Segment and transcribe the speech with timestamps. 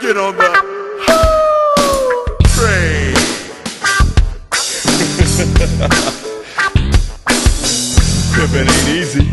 [0.00, 0.48] get on the
[2.48, 3.14] train.
[8.32, 9.28] Pimpin' ain't easy.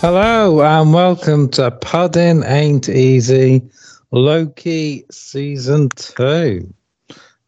[0.00, 3.62] Hello and welcome to Podding Ain't Easy
[4.10, 6.72] Loki Season 2.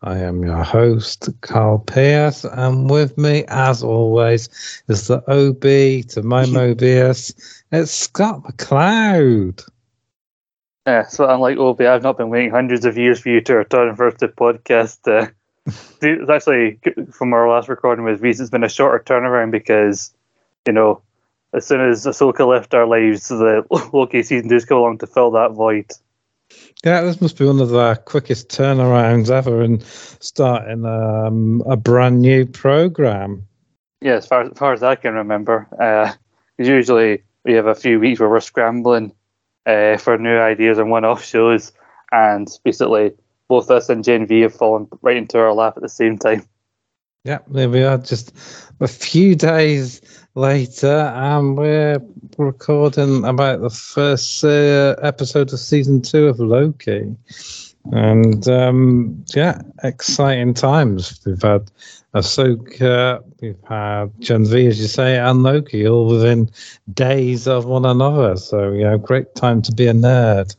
[0.07, 4.49] I am your host, Carl Pierce, and with me, as always,
[4.87, 7.35] is the OB to my Mobius.
[7.73, 9.69] It's Scott McLeod.
[10.87, 11.81] Yeah, so I'm like OB.
[11.81, 15.09] I've not been waiting hundreds of years for you to return for the podcast.
[15.09, 15.27] Uh,
[16.01, 16.79] it's actually
[17.11, 20.15] from our last recording with Reese, it's been a shorter turnaround because,
[20.69, 21.03] you know,
[21.53, 25.33] as soon as Ahsoka left our lives, the Loki season two come along to fill
[25.33, 25.91] that void.
[26.85, 32.21] Yeah, this must be one of the quickest turnarounds ever in starting um, a brand
[32.21, 33.47] new program.
[34.01, 36.13] Yeah, as far, as far as I can remember, uh,
[36.59, 39.13] usually we have a few weeks where we're scrambling
[39.65, 41.73] uh, for new ideas and one-off shows,
[42.13, 43.13] and basically
[43.49, 46.47] both us and Gen V have fallen right into our lap at the same time.
[47.25, 48.33] Yeah, there we are, just
[48.81, 50.01] a few days
[50.37, 51.99] later, and we're
[52.37, 57.17] recording about the first uh, episode of season two of Loki.
[57.93, 61.21] And um, yeah, exciting times.
[61.25, 61.71] We've had
[62.15, 66.51] Ahsoka, we've had Gen V, as you say, and Loki all within
[66.93, 68.37] days of one another.
[68.37, 70.55] So, know, great time to be a nerd.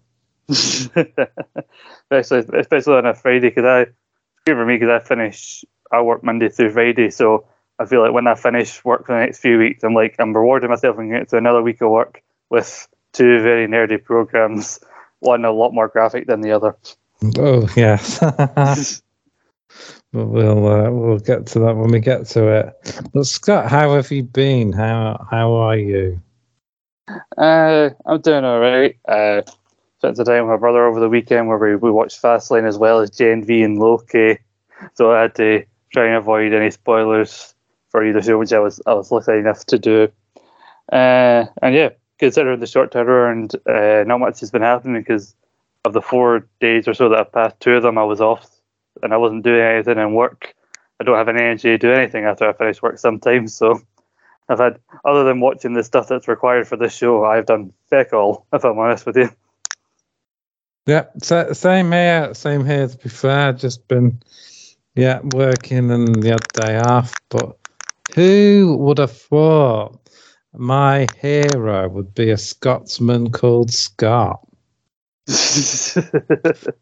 [0.50, 3.86] especially, especially on a Friday, because I,
[4.45, 7.12] good for me, because I finish, I work Monday through Friday.
[7.12, 7.45] So
[7.80, 10.36] I feel like when I finish work for the next few weeks, I'm like, I'm
[10.36, 14.80] rewarding myself and getting to another week of work with two very nerdy programs,
[15.19, 16.75] one a lot more graphic than the other.
[17.38, 18.19] Oh, yes.
[18.19, 19.02] but
[20.11, 23.09] we'll uh, we'll get to that when we get to it.
[23.14, 24.72] But Scott, how have you been?
[24.72, 26.22] How how are you?
[27.38, 28.97] Uh, I'm doing all right.
[29.07, 29.41] Uh,
[30.00, 32.78] spent the time with my brother over the weekend where we, we watched Fastlane as
[32.78, 34.40] well as Gen V and Loki.
[34.94, 37.56] So I had to try and avoid any spoilers
[37.97, 40.12] for either show, which I was I was lucky enough to do.
[40.91, 45.34] Uh, and yeah, considering the short turnaround, uh, not much has been happening because
[45.84, 47.59] of the four days or so that I've passed.
[47.59, 48.47] Two of them I was off
[49.02, 50.53] and I wasn't doing anything in work.
[51.00, 53.56] I don't have any energy to do anything after I finish work sometimes.
[53.56, 53.81] So
[54.47, 58.13] I've had, other than watching the stuff that's required for this show, I've done feck
[58.13, 59.31] all, if I'm honest with you.
[60.86, 62.34] Yeah, same here.
[62.36, 62.88] Same here.
[62.88, 64.22] To be fair, just been
[64.96, 67.13] yeah working and the other day off.
[67.30, 67.57] But
[68.16, 70.00] who would have thought
[70.53, 74.41] my hero would be a Scotsman called Scott?
[75.97, 76.06] and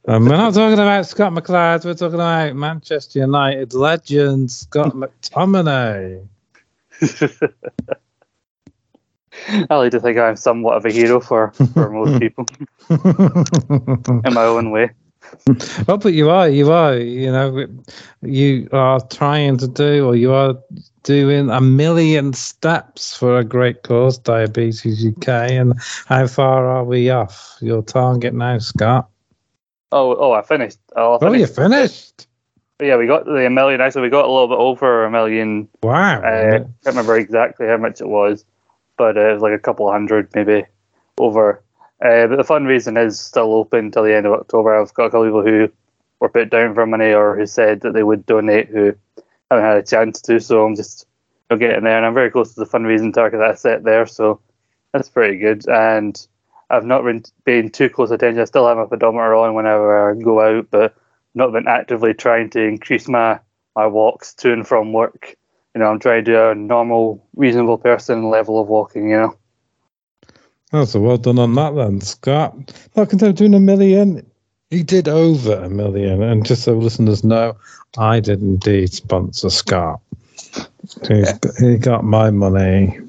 [0.05, 6.27] we're not talking about Scott McLeod, we're talking about Manchester United legend Scott McTominay.
[9.69, 12.45] I like to think I'm somewhat of a hero for, for most people
[12.89, 14.91] in my own way.
[15.87, 17.67] Well, but you are, you are, you know,
[18.21, 20.55] you are trying to do, or you are
[21.03, 25.27] doing a million steps for a great cause, Diabetes UK.
[25.27, 25.73] And
[26.07, 29.07] how far are we off your target now, Scott?
[29.91, 30.79] Oh, oh, I finished.
[30.95, 31.35] Oh, I finished.
[31.35, 32.27] oh you finished?
[32.81, 33.79] Yeah, we got the million.
[33.79, 35.69] Actually, we got a little bit over a million.
[35.81, 36.21] Wow.
[36.21, 38.43] Uh, I can't remember exactly how much it was,
[38.97, 40.65] but uh, it was like a couple hundred, maybe
[41.17, 41.63] over.
[42.03, 44.75] Uh, but the fundraising is still open till the end of October.
[44.75, 45.71] I've got a couple of people who
[46.19, 48.93] were put down for money or who said that they would donate who
[49.49, 50.39] haven't had a chance to.
[50.39, 51.07] So I'm just
[51.49, 53.83] you know, getting there, and I'm very close to the fundraising target that I set
[53.83, 54.05] there.
[54.05, 54.41] So
[54.91, 55.67] that's pretty good.
[55.69, 56.15] And
[56.69, 58.41] I've not been paying too close attention.
[58.41, 60.95] I still have my pedometer on whenever I go out, but
[61.33, 63.39] not been actively trying to increase my
[63.75, 65.35] my walks to and from work.
[65.73, 69.09] You know, I'm trying to do a normal, reasonable person level of walking.
[69.09, 69.37] You know.
[70.73, 72.55] Oh, so well done on that then, Scott.
[72.95, 74.25] Look, instead of doing a million,
[74.69, 76.21] he did over a million.
[76.23, 77.55] And just so listeners know,
[77.97, 80.01] I did indeed sponsor Scott.
[81.07, 81.23] He,
[81.59, 82.99] he got my money.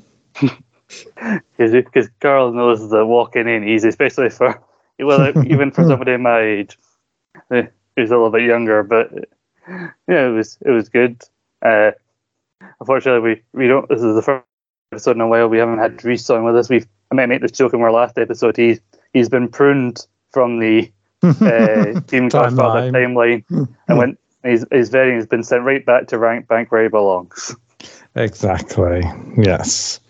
[1.59, 4.61] Because Carl knows that walking in easy, especially for
[4.99, 6.79] well, even for somebody my age
[7.51, 7.67] eh,
[7.97, 8.83] who's a little bit younger.
[8.83, 9.13] But
[9.69, 11.23] yeah, it was it was good.
[11.63, 11.93] Uh,
[12.81, 13.89] unfortunately, we, we don't.
[13.89, 14.45] This is the first
[14.93, 16.69] episode in a while we haven't had Reese on with us.
[16.69, 18.57] We've I might make this joke in our last episode.
[18.57, 18.81] He's
[19.13, 20.91] he's been pruned from the
[21.23, 23.45] uh, Team Godfather timeline
[23.89, 24.19] and went.
[24.43, 27.55] His his vetting has been sent right back to Rank Bank where he belongs.
[28.15, 29.03] Exactly.
[29.37, 30.01] Yes.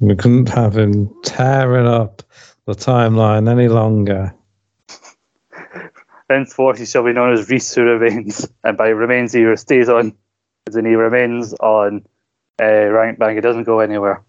[0.00, 2.22] We couldn't have him tearing up
[2.66, 4.34] the timeline any longer.
[6.28, 10.16] Henceforth, he shall be known as Reese who remains, and by remains he stays on
[10.74, 12.04] and he remains on
[12.60, 13.38] uh, rank bank.
[13.38, 14.24] It doesn't go anywhere.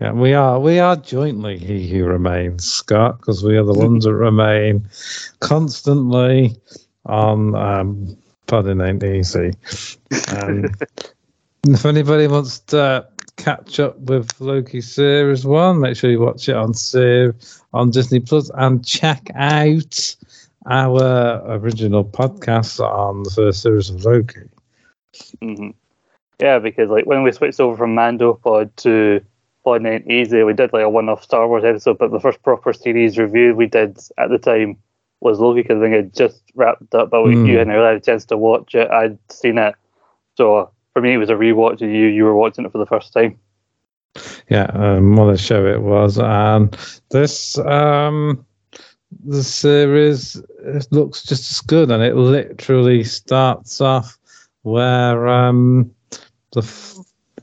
[0.00, 4.04] Yeah, we are we are jointly he who remains, Scott, because we are the ones
[4.04, 4.88] that remain
[5.40, 6.56] constantly
[7.06, 9.52] on um Podding ain't easy.
[10.36, 10.64] Um,
[11.64, 13.06] if anybody wants to
[13.36, 16.72] catch up with Loki series one, make sure you watch it on
[17.72, 20.16] on Disney Plus and check out
[20.66, 24.40] our original podcast on the first series of Loki.
[25.40, 25.70] hmm
[26.40, 29.24] Yeah, because like when we switched over from Mando Pod to
[29.66, 33.18] 9 Easy, we did like a one-off Star Wars episode, but the first proper series
[33.18, 34.76] review we did at the time
[35.20, 37.48] was Loki because I think it just wrapped up, but we, Mm.
[37.48, 38.90] you hadn't really had a chance to watch it.
[38.90, 39.74] I'd seen it,
[40.36, 42.86] so for me it was a rewatch, and you you were watching it for the
[42.86, 43.38] first time.
[44.48, 46.76] Yeah, um, what a show it was, and
[47.10, 48.44] this um,
[49.24, 54.18] the series it looks just as good, and it literally starts off
[54.62, 55.90] where um,
[56.52, 56.62] the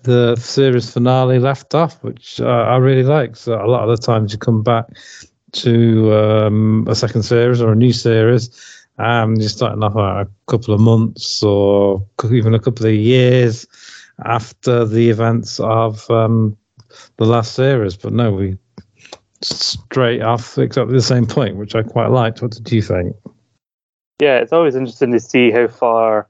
[0.04, 3.36] the series finale left off, which uh, I really like.
[3.36, 4.86] So a lot of the times you come back
[5.54, 8.50] to um, a second series or a new series.
[8.98, 13.66] Um, you're starting off a couple of months or even a couple of years
[14.26, 16.58] after the events of um,
[17.18, 18.58] the last series, but no, we
[19.42, 22.42] straight off exactly the same point, which I quite liked.
[22.42, 23.16] What did you think?
[24.20, 26.28] Yeah, it's always interesting to see how far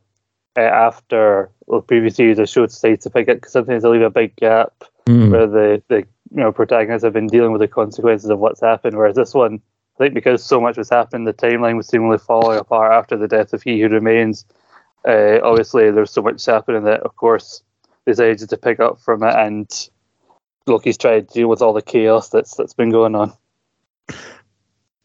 [0.58, 4.10] after the previous series a show decides to pick it, because sometimes they leave a
[4.10, 4.74] big gap
[5.08, 5.32] Mm.
[5.32, 8.96] where the, the you know protagonists have been dealing with the consequences of what's happened.
[8.96, 9.60] Whereas this one,
[9.96, 13.28] I think because so much was happening, the timeline was seemingly falling apart after the
[13.28, 14.46] death of He Who Remains.
[15.08, 17.64] Uh, obviously, there's so much happening that, of course,
[18.06, 19.90] they decided to pick up from it, and
[20.68, 23.34] Loki's tried to deal with all the chaos that's that's been going on.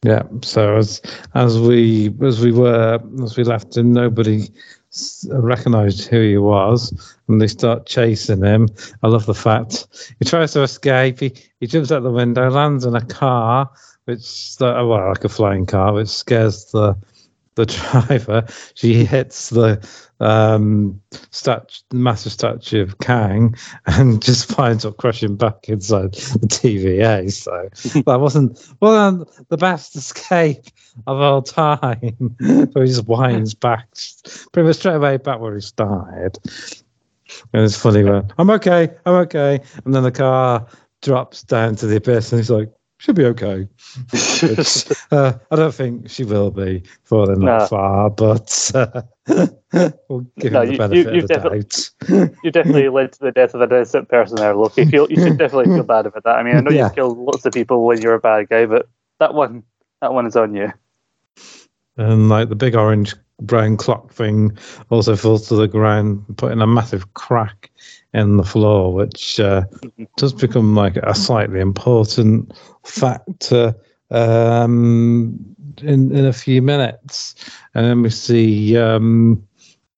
[0.02, 0.22] Yeah.
[0.42, 1.00] So as
[1.34, 4.50] as we as we were as we left him, nobody
[5.31, 6.93] recognised who he was,
[7.28, 8.69] and they start chasing him.
[9.02, 9.87] I love the fact
[10.19, 11.20] he tries to escape.
[11.20, 13.70] He he jumps out the window, lands in a car,
[14.04, 16.96] which uh, well like a flying car, which scares the
[17.56, 17.67] the
[18.06, 18.47] driver.
[18.75, 19.87] She hits the
[20.20, 20.99] um
[21.31, 23.55] statue, massive statue of Kang,
[23.87, 27.31] and just finds up crashing back inside the TVA.
[27.32, 30.64] So that wasn't well the best escape
[31.06, 32.37] of all time.
[32.41, 33.88] so he just winds back
[34.52, 36.38] pretty much straight away back where he started.
[37.52, 40.67] And it's funny when I'm okay, I'm okay, and then the car
[41.02, 43.69] drops down to the abyss, and he's like, "Should be okay."
[45.12, 47.66] Uh, I don't think she will be falling that No.
[47.66, 49.02] far, but uh,
[50.08, 52.31] we'll give No, the you- benefit you- of the definitely- doubt.
[52.44, 54.82] You definitely led to the death of an innocent person there, Loki.
[54.82, 56.37] You, feel, you should definitely feel bad about that.
[56.37, 56.84] I mean, I know Yeah.
[56.87, 58.88] you've killed lots of people when you're a bad guy, but
[59.20, 59.62] that one,
[60.02, 60.72] that one is on you.
[61.96, 64.56] and like the big orange brown clock thing
[64.91, 67.71] also falls to the ground, putting a massive crack
[68.15, 69.65] in the floor, which uh,
[70.17, 72.53] does become like a slightly important
[72.85, 73.75] factor
[74.11, 75.38] um,
[75.83, 77.35] in in a few minutes.
[77.75, 79.47] And then we see, um,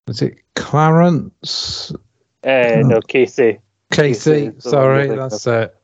[0.08, 1.92] is it Clarence
[2.42, 3.60] Uh, no, Casey.
[3.90, 4.50] Casey?
[4.50, 5.77] Casey, Sorry, that's it.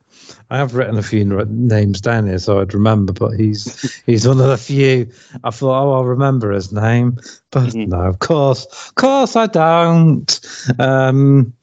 [0.49, 4.39] I have written a few names down here so I'd remember, but he's he's one
[4.39, 5.09] of the few.
[5.43, 7.17] I thought, oh, I'll remember his name,
[7.51, 7.87] but Mhm.
[7.89, 10.39] no, of course, of course, I don't.
[10.79, 11.53] Um,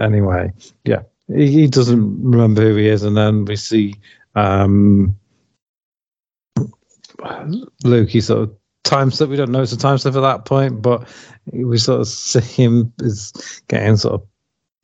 [0.00, 0.52] anyway,
[0.84, 3.94] yeah, he, he doesn't remember who he is, and then we see
[4.34, 5.16] um,
[7.84, 9.30] Loki sort of time slip.
[9.30, 11.06] We don't know it's a time slip at that point, but
[11.52, 13.32] we sort of see him is
[13.68, 14.26] getting sort of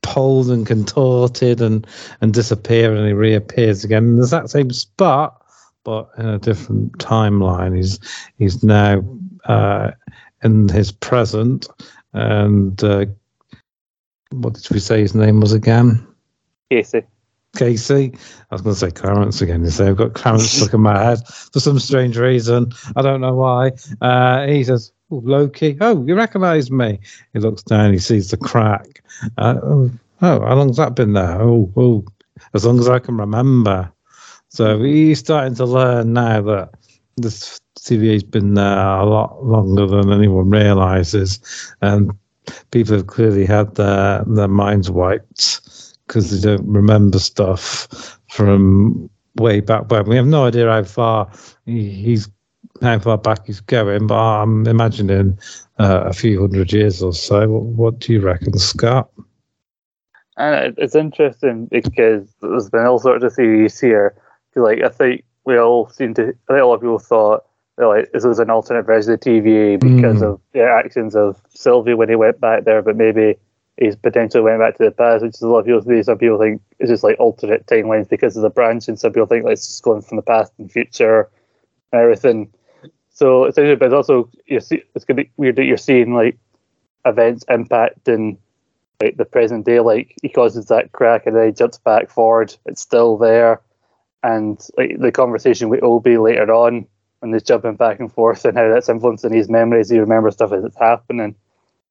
[0.07, 1.87] pulled and contorted and
[2.21, 5.43] and disappear, and he reappears again in the exact same spot,
[5.85, 7.77] but in a different timeline.
[7.77, 7.99] He's
[8.39, 9.05] he's now
[9.45, 9.91] uh,
[10.43, 11.69] in his present,
[12.13, 13.07] and uh,
[14.31, 16.07] what did we say his name was again?
[16.71, 17.03] Casey.
[17.57, 18.15] Casey.
[18.51, 19.65] I was going to say Clarence again.
[19.65, 22.73] You say I've got Clarence stuck in my head for some strange reason.
[22.95, 23.73] I don't know why.
[24.01, 25.77] Uh, he says, Loki.
[25.81, 26.99] Oh, you recognise me.
[27.33, 27.93] He looks down.
[27.93, 29.03] He sees the crack.
[29.39, 29.91] Uh, oh,
[30.23, 31.41] oh, how long's that been there?
[31.41, 32.05] Oh, oh,
[32.55, 33.91] as long as I can remember.
[34.49, 36.71] So he's starting to learn now that
[37.17, 41.41] this TVA's been there a lot longer than anyone realises,
[41.83, 42.13] and
[42.71, 45.61] people have clearly had their their minds wiped
[46.07, 50.09] because they don't remember stuff from way back when.
[50.09, 51.31] We have no idea how far
[51.65, 52.29] he, he's
[52.83, 55.39] how far back he's going, but I'm imagining
[55.79, 57.49] uh, a few hundred years or so.
[57.49, 59.11] What, what do you reckon, Scott?
[60.37, 64.15] And it's interesting because there's been all sorts of theories here.
[64.55, 67.45] Like, I think we all seem to, I think a lot of people thought
[67.77, 70.33] that, like, this was an alternate version of the TVA because Mm.
[70.33, 73.37] of the actions of Sylvie when he went back there, but maybe
[73.79, 76.05] he's potentially went back to the past, which is a lot of people think.
[76.05, 79.27] Some people think it's just like alternate timelines because of the branch, and some people
[79.27, 81.29] think like it's just going from the past and future
[81.93, 82.51] and everything.
[83.17, 86.37] So it's but it's also you see, it's gonna be weird that you're seeing like
[87.07, 88.37] events impacting
[89.01, 89.81] like the present day.
[89.81, 92.55] Like he causes that crack and then he jumps back forward.
[92.67, 93.63] It's still there,
[94.23, 96.87] and like the conversation with OB later on
[97.21, 99.89] when he's jumping back and forth and how that's influencing his memories.
[99.89, 101.37] He remembers stuff as it's happening.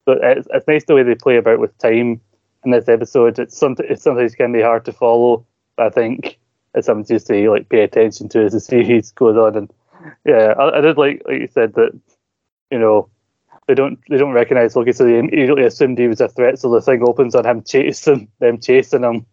[0.04, 2.20] But it's, it's nice the way they play about with time
[2.64, 3.40] in this episode.
[3.40, 5.44] It's something it sometimes can be hard to follow.
[5.76, 6.38] But I think
[6.72, 9.56] it's something just to like pay attention to as the series goes on.
[9.56, 9.72] And
[10.24, 11.98] yeah, I, I did like like you said that
[12.70, 13.08] you know
[13.66, 16.58] they don't they don't recognize Loki, so they immediately assumed he was a threat.
[16.58, 19.26] So the thing opens on him chasing them, chasing him.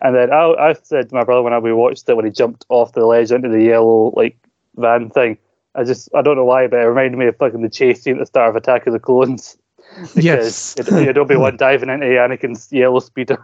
[0.00, 2.30] And then I, I said to my brother when I we watched it when he
[2.32, 4.36] jumped off the ledge into the yellow like
[4.76, 5.38] van thing.
[5.74, 8.14] I just I don't know why, but it reminded me of fucking the chase scene
[8.14, 9.56] at the start of Attack of the Clones.
[10.14, 10.74] Yes.
[10.74, 13.38] Because you'd, you'd Obi Wan diving into Anakin's yellow speeder.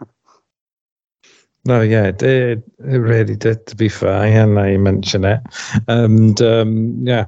[1.69, 2.63] No, yeah, it did.
[2.79, 4.27] It really did, to be fair.
[4.27, 5.41] Yeah, now you mention it.
[5.87, 7.27] And um, yeah,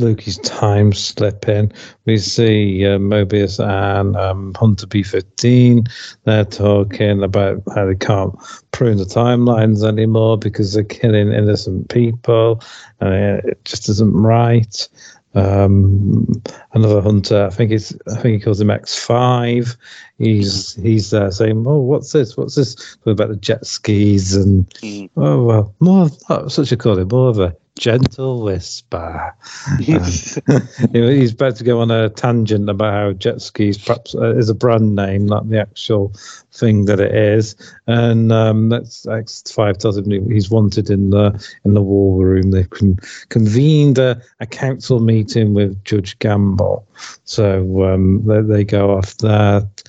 [0.00, 1.70] Loki's time slipping.
[2.06, 5.86] We see uh, Mobius and um, Hunter B15.
[6.24, 8.34] They're talking about how they can't
[8.72, 12.62] prune the timelines anymore because they're killing innocent people.
[13.00, 14.88] And it just isn't right.
[15.36, 19.76] Um, another hunter, I think it's, I think he calls him X5.
[20.18, 22.36] He's he's there saying, "Oh, what's this?
[22.36, 25.10] What's this?" Talking about the jet skis and Mm.
[25.18, 29.34] oh well, more of, not such a call it, more of a gentle whisper.
[29.62, 29.80] Um,
[30.92, 34.54] he's about to go on a tangent about how jet skis perhaps uh, is a
[34.54, 36.12] brand name, not the actual
[36.52, 37.54] thing that it is.
[37.86, 42.50] And um, that's X Five tells him he's wanted in the in the war room.
[42.50, 46.86] They've con- convened a, a council meeting with Judge Gamble,
[47.24, 49.82] so um, they, they go off that.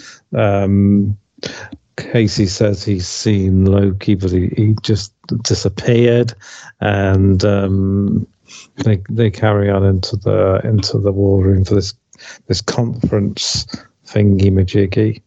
[1.98, 5.14] Casey says he's seen Loki, but he, he just
[5.44, 6.34] disappeared,
[6.80, 8.28] and um,
[8.86, 11.94] they they carry on into the into the war room for this
[12.48, 13.66] this conference
[14.06, 15.22] thingy majiggy.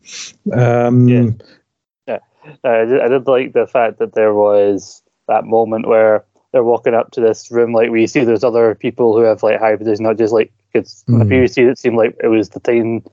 [0.57, 2.19] Um, Yeah.
[2.65, 6.65] Uh, I, did, I did like the fact that there was that moment where they're
[6.65, 9.77] walking up to this room, like we see there's other people who have like high
[9.77, 11.49] positions, not just like because the Mm.
[11.49, 13.05] season it seemed like it was the time,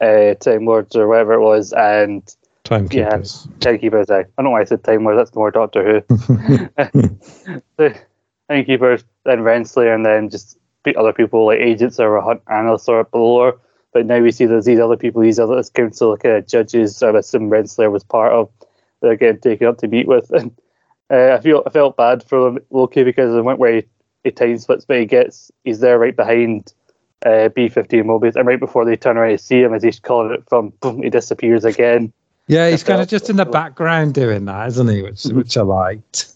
[0.00, 3.48] uh, time lords or whatever it was, and Timekeepers.
[3.60, 4.10] timekeepers.
[4.10, 5.18] I, I don't know why I said time lords.
[5.18, 6.16] That's more Doctor Who.
[7.76, 7.98] the
[8.48, 10.58] timekeepers, then Renslayer, and then just
[10.96, 13.58] other people like agents or hunt analysts or below.
[13.92, 17.02] But now we see there's these other people, these other this council kind of judges.
[17.02, 18.50] I assume Renslayer was part of.
[19.00, 20.56] They're getting taken up to meet with, and
[21.10, 23.84] uh, I feel I felt bad for Loki because it went where he,
[24.24, 26.72] he time splits, but he gets he's there right behind
[27.26, 30.32] uh, B15 Mobius, and right before they turn around to see him as he's calling
[30.32, 32.12] it from, boom, he disappears again.
[32.48, 35.02] Yeah, he's kind of just in the background doing that, isn't he?
[35.02, 36.28] Which which I liked.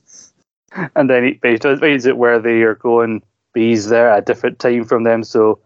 [0.95, 3.23] And then he, he does it where they are going,
[3.53, 5.25] but he's there at a different time from them.
[5.25, 5.59] So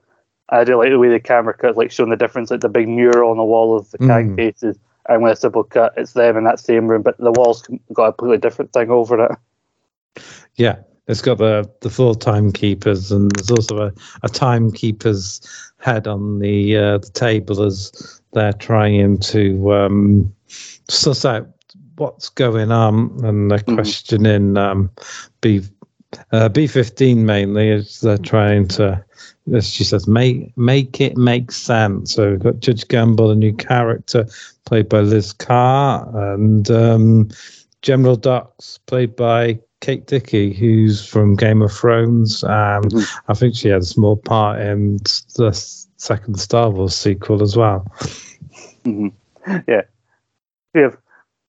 [0.48, 2.88] I do like the way the camera cut, like showing the difference, like the big
[2.88, 4.36] mural on the wall of the Mm.
[4.36, 4.78] Faces,
[5.08, 8.06] and with a simple cut, it's them in that same room, but the wall's got
[8.06, 10.22] a completely different thing over it.
[10.56, 10.76] Yeah,
[11.10, 15.40] it's got the the four timekeepers, and there's also a, a timekeeper's
[15.78, 20.32] head on the uh, the table as they're trying to um,
[20.88, 21.48] suss out
[21.96, 23.74] what's going on, and they're Mhm.
[23.74, 24.90] questioning um,
[25.40, 25.62] B
[26.32, 29.04] uh, B fifteen mainly as they're trying to.
[29.52, 32.14] As she says, make make it make sense.
[32.14, 34.26] So we've got Judge Gamble, a new character
[34.64, 37.28] played by Liz Carr, and um,
[37.82, 43.20] General Dox, played by Kate Dickie, who's from Game of Thrones, and Mhm.
[43.28, 44.98] I think she had a small part in
[45.36, 45.52] the
[45.96, 47.86] second Star Wars sequel as well.
[48.84, 49.08] hmm
[49.66, 49.82] Yeah.
[50.74, 50.96] We have,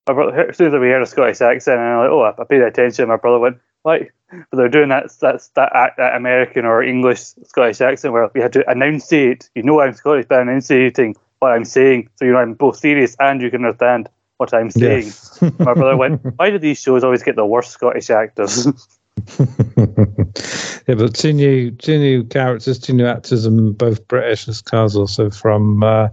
[0.08, 2.44] my brother, as soon as we heard a Scottish accent, and I'm like, oh, I
[2.44, 3.08] paid attention.
[3.08, 4.12] My brother went, like,
[4.50, 8.40] But they're doing that, that, that, act- that American or English Scottish accent where you
[8.40, 9.50] had to enunciate.
[9.54, 12.08] You know I'm Scottish, but I'm enunciating what I'm saying.
[12.16, 14.08] So you know I'm both serious and you can understand
[14.42, 15.04] what I'm saying.
[15.06, 15.40] Yes.
[15.58, 18.66] My brother went, why do these shows always get the worst Scottish actors?
[19.38, 24.48] yeah, but two new, two new characters, two new actors, and both British.
[24.48, 26.08] as Carr's also from uh,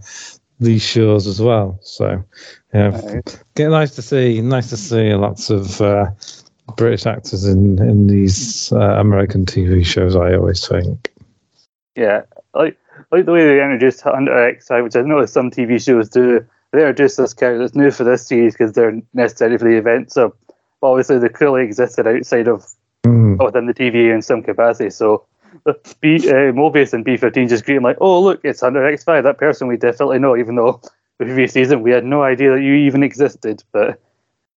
[0.60, 1.80] these shows as well.
[1.82, 2.24] So,
[2.74, 3.44] yeah, Right.
[3.56, 6.12] get nice to see, nice to see lots of uh,
[6.78, 10.16] British actors in in these uh, American TV shows.
[10.16, 11.12] I always think.
[11.96, 12.22] Yeah,
[12.54, 12.78] like
[13.12, 16.46] like the way they introduced Hunter X, which I know some TV shows do.
[16.72, 20.12] They introduced this character that's new for this series because they're necessary for the event.
[20.12, 20.36] So
[20.84, 22.66] obviously they clearly existed outside of
[23.06, 23.44] Mm.
[23.44, 24.90] within the TVA in some capacity.
[24.90, 25.24] So
[26.02, 29.38] B, uh, Mobius and B15 just greet him like, "Oh look, it's Hunter X5, that
[29.38, 30.82] person we definitely know," even though
[31.18, 33.64] the previous season, we had no idea that you even existed.
[33.72, 34.00] But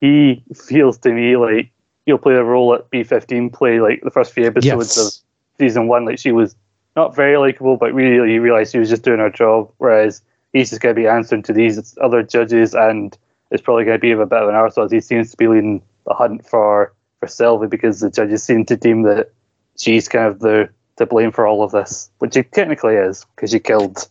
[0.00, 1.70] he feels to me like
[2.04, 4.98] he'll play a role at B15, play like the first few episodes Yes.
[4.98, 6.04] of season one.
[6.04, 6.56] Like she was
[6.96, 9.70] not very likable, but really you realize she was just doing her job.
[9.78, 10.20] Whereas
[10.52, 13.16] he's just going to be answering to these other judges, and
[13.50, 14.84] it's probably going to be a bit of an arsehole.
[14.84, 18.64] as He seems to be leading the hunt for for Sylvie because the judges seem
[18.66, 19.30] to deem that
[19.76, 23.50] she's kind of the to blame for all of this, which she technically is because
[23.50, 24.08] she killed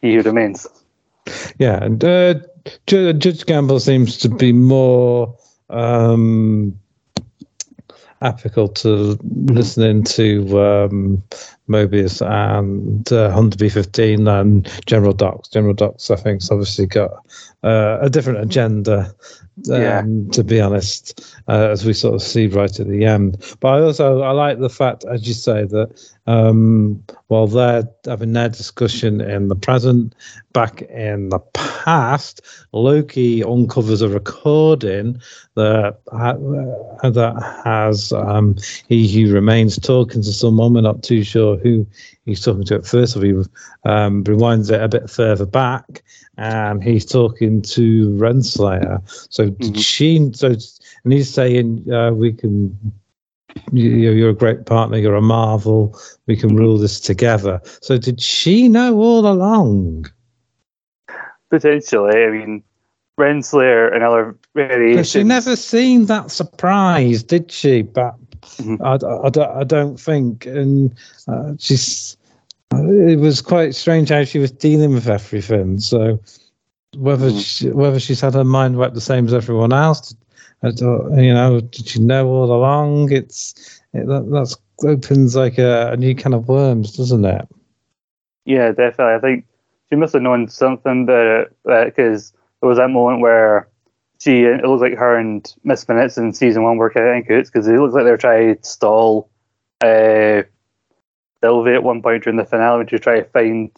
[0.00, 0.66] He Who Remains.
[1.58, 2.34] Yeah, and uh,
[2.86, 5.36] Judge Gamble seems to be more
[5.70, 6.78] um,
[8.20, 11.22] to listening to um,
[11.68, 15.48] Mobius and uh, Hunter B15 than General Dox.
[15.48, 17.10] General Dox, I think, has obviously got
[17.62, 19.14] uh, a different agenda.
[19.70, 20.02] Um, Yeah.
[20.32, 23.80] To be honest, uh, as we sort of see right at the end, but I
[23.82, 29.20] also I like the fact, as you say, that um, while they're having their discussion
[29.20, 30.14] in the present,
[30.52, 32.40] back in the past,
[32.72, 35.20] Loki uncovers a recording
[35.56, 36.34] that ha-
[37.10, 38.54] that has um,
[38.88, 40.74] he he remains talking to someone.
[40.74, 41.86] We're not too sure who
[42.24, 43.12] he's talking to at first.
[43.14, 43.32] So he
[43.84, 46.02] um, rewinds it a bit further back,
[46.36, 49.00] and he's talking to Renslayer.
[49.30, 49.84] So did Mhm.
[49.84, 50.30] she?
[50.34, 50.56] So
[51.04, 52.76] and he's saying uh, we can.
[53.72, 54.98] You, you're a great partner.
[54.98, 55.98] You're a marvel.
[56.26, 57.60] We can rule this together.
[57.80, 60.06] So did she know all along?
[61.50, 62.62] Potentially, I mean,
[63.18, 65.10] Renslayer and other variations.
[65.10, 67.82] She never seemed that surprised, did she?
[67.82, 68.14] But.
[68.80, 70.46] I, I, I don't, I don't think.
[70.46, 70.94] And
[71.26, 72.16] uh, she's.
[72.72, 75.80] It was quite strange how she was dealing with everything.
[75.80, 76.20] So
[76.96, 77.40] whether Mhm.
[77.44, 80.14] she, whether she's had her mind wiped the same as everyone else,
[80.62, 83.10] I don't, you know, did she know all along?
[83.12, 87.48] It's it, that that's opens like a, a new kind of worms, doesn't it?
[88.44, 89.14] Yeah, definitely.
[89.14, 89.46] I think
[89.88, 93.68] she must have known something it because there was that moment where
[94.18, 97.24] she, it looks like her and Miss Minutes in season one were kind of in
[97.24, 99.30] cahoots because it looks like they're trying to stall
[99.80, 100.42] uh,
[101.40, 103.70] Sylvie at one point during the finale to try to find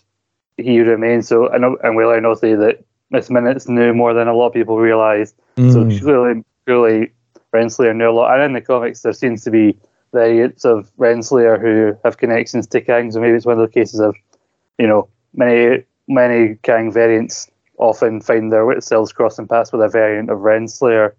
[0.57, 1.29] He Remains.
[1.29, 4.49] So, I know, and we learn also that Miss Minutes knew more than a lot
[4.49, 5.35] of people realised.
[5.57, 5.93] So Mm.
[5.93, 7.13] she clearly, clearly,
[7.53, 8.33] Renslayer knew a lot.
[8.33, 9.77] And in the comics, there seems to be
[10.13, 13.11] variants of Renslayer who have connections to Kang.
[13.11, 14.15] So maybe it's one of those cases of,
[14.79, 17.50] you know, many many Kang variants
[17.81, 21.15] often find their themselves crossing paths with a variant of Renslayer.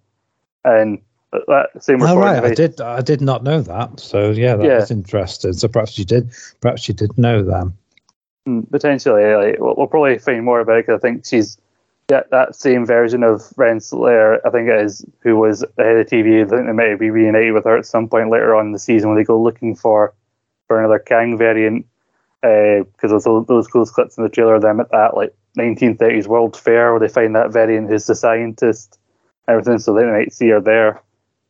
[0.63, 2.79] And that same Oh, right, I did.
[2.79, 3.99] I did not know that.
[3.99, 4.85] So yeah, that Yeah.
[4.89, 5.53] interesting.
[5.53, 6.29] So perhaps you did.
[6.61, 7.71] Perhaps you did know that.
[8.47, 11.57] Mm, potentially like we'll, we'll probably find more about it 'cause I think she's
[12.07, 16.07] that that same version of Renslayer I think it is who was the head of
[16.07, 18.71] TV I think they might be reunited with her at some point later on in
[18.71, 20.13] the season when they go looking for
[20.67, 21.85] for another Kang variant
[22.41, 26.27] because there's those, those close clips in the trailer of them at that like 1930s
[26.27, 28.99] World Fair where they find that variant who's the scientist
[29.47, 31.01] everything so they might see her there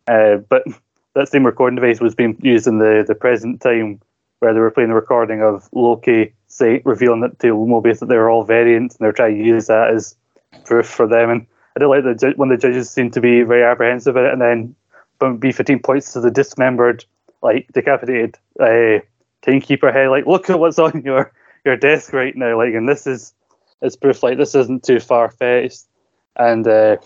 [0.08, 0.64] uh, but
[1.14, 4.00] that same recording device was being used in the the present time
[4.40, 8.18] where they were playing the recording of Loki say revealing that to Mobius that they
[8.18, 10.16] were all variants and they're trying to use that as
[10.66, 11.30] proof for them.
[11.30, 14.32] And I don't like ju- when the judges seem to be very apprehensive of it,
[14.32, 14.76] and then
[15.20, 17.06] when B15 points to the dismembered,
[17.42, 19.00] like decapitated uh,
[19.42, 21.32] timekeeper head, like look at what's on your
[21.66, 23.34] your desk right now, like, and this is
[23.82, 25.84] it's proof like this isn't too far fetched.
[26.38, 26.98] And uh,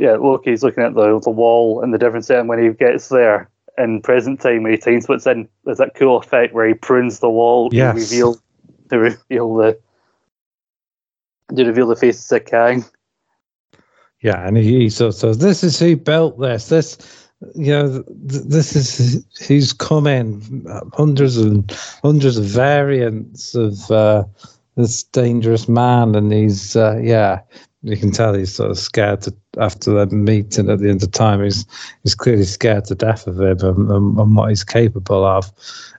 [0.00, 3.48] yeah, Loki's looking at the the wall and the difference and when he gets there
[3.76, 7.20] in present time when he time splits in, there's that cool effect where he prunes
[7.20, 7.94] the wall Yes.
[7.94, 8.36] to reveal
[8.90, 9.78] to reveal the
[11.54, 12.84] to reveal the faces of Kang.
[14.20, 16.68] Yeah, and he, he sort of says, "This is who built this.
[16.68, 16.98] This,
[17.54, 20.66] you know, th- this is who's come in.
[20.94, 21.70] Hundreds and
[22.02, 24.24] hundreds of variants of uh,
[24.78, 27.40] this dangerous man, and he's uh, yeah."
[27.84, 31.12] You can tell he's sort of scared to after the meeting at the end of
[31.12, 31.44] time.
[31.44, 31.64] He's
[32.02, 35.52] he's clearly scared to death of him and, and, and what he's capable of,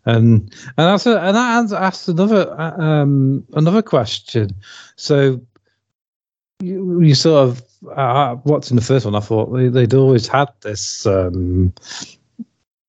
[0.06, 4.50] and and that's a, and that asks another uh, um another question.
[4.98, 5.39] So
[6.60, 7.63] you, you sort of
[7.96, 11.74] uh, watching the first one, I thought they, they'd always had this um,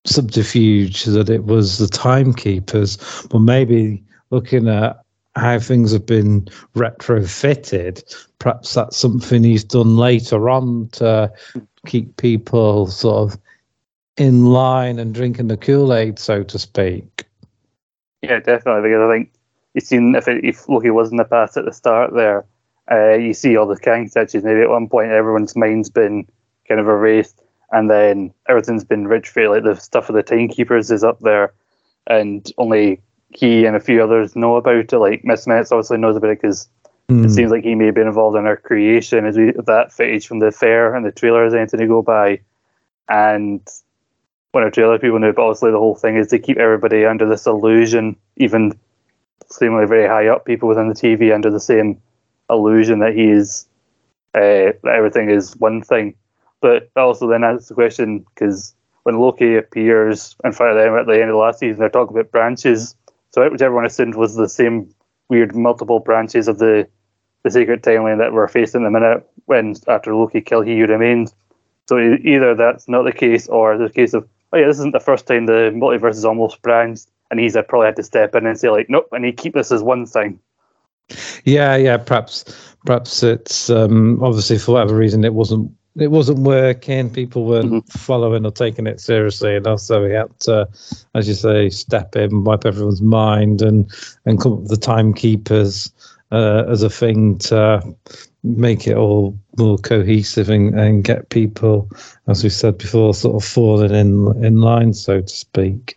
[0.04, 2.98] subterfuge that it was the timekeepers,
[3.30, 5.02] but maybe looking at
[5.36, 6.42] how things have been
[6.74, 8.02] retrofitted,
[8.38, 11.32] perhaps that's something he's done later on to
[11.86, 13.38] keep people sort of
[14.16, 17.24] in line and drinking the Kool Aid, so to speak.
[18.22, 18.90] Yeah, definitely.
[18.90, 19.32] Because I think
[19.74, 22.44] you've seen if it, if Loki was in the past at the start there,
[22.90, 24.44] uh, you see all the Kang statues.
[24.44, 26.26] Maybe at one point everyone's mind's been
[26.68, 27.40] kind of erased,
[27.70, 31.54] and then everything's been rich Like the stuff of the timekeepers is up there,
[32.08, 33.00] and only
[33.32, 34.92] he and a few others know about it.
[34.92, 36.68] Like Miss Minutes obviously knows about it because
[37.10, 37.24] Hmm.
[37.24, 40.28] It seems like he may have been involved in our creation as we that footage
[40.28, 42.40] from the fair and the trailer is anything to go by.
[43.08, 43.60] And
[44.52, 47.04] one when our trailer people knew, but obviously the whole thing is to keep everybody
[47.04, 48.78] under this illusion, even
[49.50, 52.00] seemingly very high up people within the TV under the same
[52.48, 53.66] illusion that he is
[54.34, 56.14] uh, that everything is one thing.
[56.60, 61.06] But also then asks the question because when Loki appears in front of them at
[61.06, 62.94] the end of the last season, they're talking about branches.
[63.30, 64.92] So which everyone assumed was the same
[65.28, 66.88] weird multiple branches of the
[67.42, 71.34] the secret timeline that we're facing in the minute when after Loki kill he remains.
[71.88, 75.00] So either that's not the case or the case of oh yeah, this isn't the
[75.00, 78.46] first time the multiverse is almost branched and he's uh, probably had to step in
[78.46, 80.38] and say like nope, need to keep this as one thing.
[81.44, 81.96] Yeah, yeah.
[81.96, 82.44] Perhaps,
[82.84, 87.10] perhaps it's um, obviously for whatever reason it wasn't it wasn't working.
[87.10, 90.68] People weren't following or taking it seriously enough, so he had to,
[91.14, 93.90] as you say, step in, wipe everyone's mind, and
[94.24, 95.92] and come up with the timekeepers
[96.30, 97.82] uh, as a thing to
[98.42, 101.90] make it all more cohesive and, and get people,
[102.28, 105.96] as we said before, sort of falling in in line, so to speak.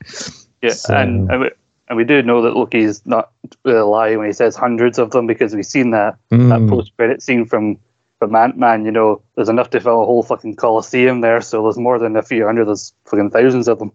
[0.62, 1.51] Yeah, So- and and we,
[1.89, 3.32] and we do know that Loki's not
[3.63, 6.69] really lying when he says hundreds of them because we've seen that that Mm.
[6.69, 7.77] post credit scene from
[8.23, 8.86] from Ant Man.
[8.86, 12.15] You know, there's enough to fill a whole fucking coliseum there, so there's more than
[12.15, 12.65] a few hundred.
[12.65, 13.91] There's fucking thousands of them.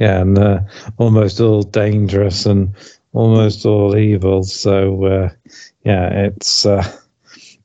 [0.00, 0.60] yeah, and uh,
[0.96, 2.74] almost all dangerous and
[3.12, 4.42] almost all evil.
[4.42, 5.30] So uh,
[5.84, 6.84] yeah, it's uh,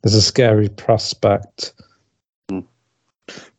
[0.04, 1.72] it's a scary prospect.
[2.50, 2.66] Mm.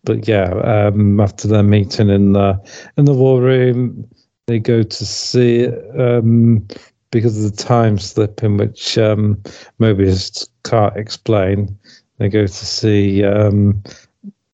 [0.04, 2.60] But yeah, um, after their meeting in the
[2.98, 4.08] in the war room,
[4.46, 6.68] they go to see um,
[7.12, 9.36] because of the time slip in which um,
[9.80, 11.78] Mobius can't explain.
[12.18, 13.82] They go to see um,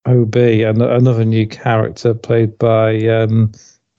[0.05, 3.51] OB, and another new character played by um,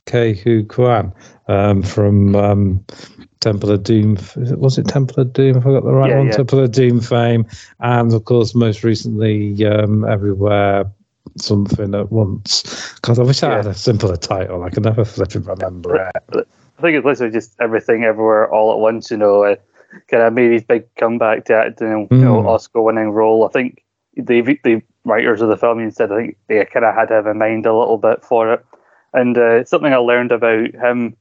[0.06, 1.12] Ke Huy Quan
[1.48, 2.84] um, from um,
[3.40, 4.16] Temple of Doom.
[4.36, 5.56] Was it Temple of Doom?
[5.56, 6.26] If I got the right Yeah, one.
[6.28, 6.36] yeah.
[6.36, 7.44] Temple of Doom fame,
[7.80, 10.84] and of course, most recently, um, Everywhere
[11.38, 12.94] Something at Once.
[13.00, 14.62] God, I wish I had a simpler title.
[14.62, 16.48] I can never flipping remember it.
[16.78, 19.10] I think it's literally just everything everywhere all at once.
[19.10, 19.56] You know, uh,
[20.08, 22.46] kind of made his big comeback to acting, you know, Mm.
[22.46, 23.46] Oscar-winning role.
[23.46, 23.82] I think
[24.16, 27.26] the the writers of the film said I think they kind of had to have
[27.26, 28.64] in mind a little bit for it.
[29.12, 31.16] And uh, something I learned about him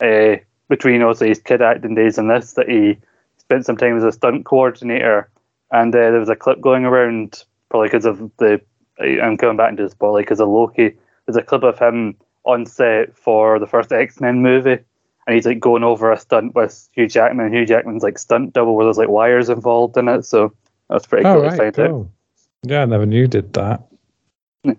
[0.00, 0.36] uh,
[0.68, 2.98] between also his kid acting days and this that he
[3.38, 5.30] spent some time as a stunt coordinator.
[5.70, 8.60] And uh, there was a clip going around, probably because of the.
[9.00, 10.96] I'm coming back into the spotlight because of Loki.
[11.24, 14.78] There's a clip of him on set for the first X Men movie,
[15.28, 17.44] and he's like going over a stunt with Hugh Jackman.
[17.44, 20.24] And Hugh Jackman's like stunt double, where there's like wires involved in it.
[20.24, 20.54] So
[20.88, 22.08] that's pretty Oh cool to right, find out.
[22.62, 23.82] Yeah, I never knew did that.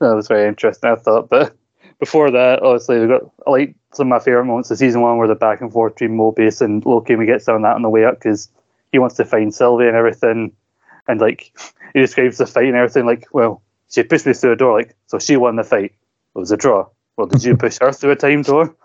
[0.00, 1.28] That was very interesting, I thought.
[1.28, 1.56] But
[1.98, 5.26] before that, obviously, we got like some of my favorite moments of season one were
[5.26, 7.14] the back and forth between Mobius and Loki.
[7.14, 8.48] And we get some of that on the way up because
[8.92, 10.52] he wants to find Sylvie and everything.
[11.08, 11.52] And like
[11.94, 14.94] he describes the fight and everything like, well, she pushed me through a door, like,
[15.08, 15.92] so she won the fight.
[16.36, 16.86] It was a draw.
[17.16, 18.76] Well, did you push her through a time door?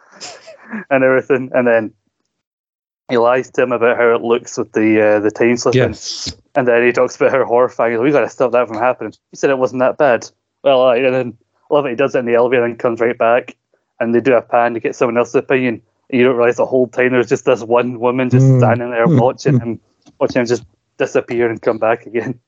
[0.90, 1.52] And everything.
[1.54, 1.94] And then
[3.10, 5.82] he lies to him about how it looks with the uh, the time slipping.
[5.82, 6.36] Yes.
[6.56, 8.00] And then he talks about how horrifying.
[8.02, 9.14] We got to stop that from happening.
[9.32, 10.30] He said it wasn't that bad.
[10.64, 11.38] Well, right, and then
[11.70, 11.90] I love it.
[11.90, 13.56] He does it in the elevator and comes right back.
[14.00, 15.82] And they do a pan to get someone else's opinion.
[16.10, 18.60] And you don't realize the whole time there's just this one woman just Mm.
[18.60, 19.20] standing there Mm.
[19.22, 19.80] watching him,
[20.20, 20.66] watching him just
[20.98, 22.40] disappear and come back again.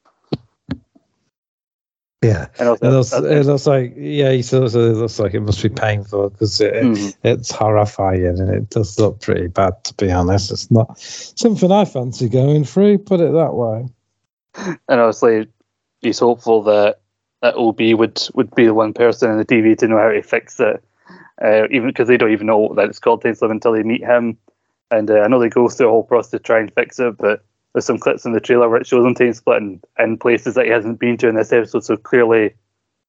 [2.21, 2.47] Yeah.
[2.59, 5.61] And was It looks, it looks like yeah, he says it looks like it must
[5.61, 7.15] be painful because it, Mhm.
[7.23, 10.51] it's horrifying and it does look pretty bad to be honest.
[10.51, 12.99] It's not something I fancy going through.
[12.99, 13.85] Put it that way.
[14.55, 15.47] and obviously
[16.01, 16.99] he's hopeful that
[17.41, 20.23] that OB would would be the one person in the TV to know how to
[20.23, 20.83] fix it,
[21.43, 24.01] uh, even because they don't even know that it's called Time Slip until they meet
[24.01, 24.37] him.
[24.89, 27.17] And uh, I know they go through a whole process to try and fix it,
[27.17, 27.44] but
[27.75, 30.63] there's some clips in the trailer where it shows him time splitting in places that
[30.63, 31.83] he hasn't been to in this episode.
[31.83, 32.53] So clearly,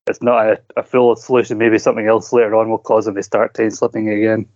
[0.09, 1.57] it's not a, a full solution.
[1.57, 4.47] Maybe something else later on will cause him to start time slipping again.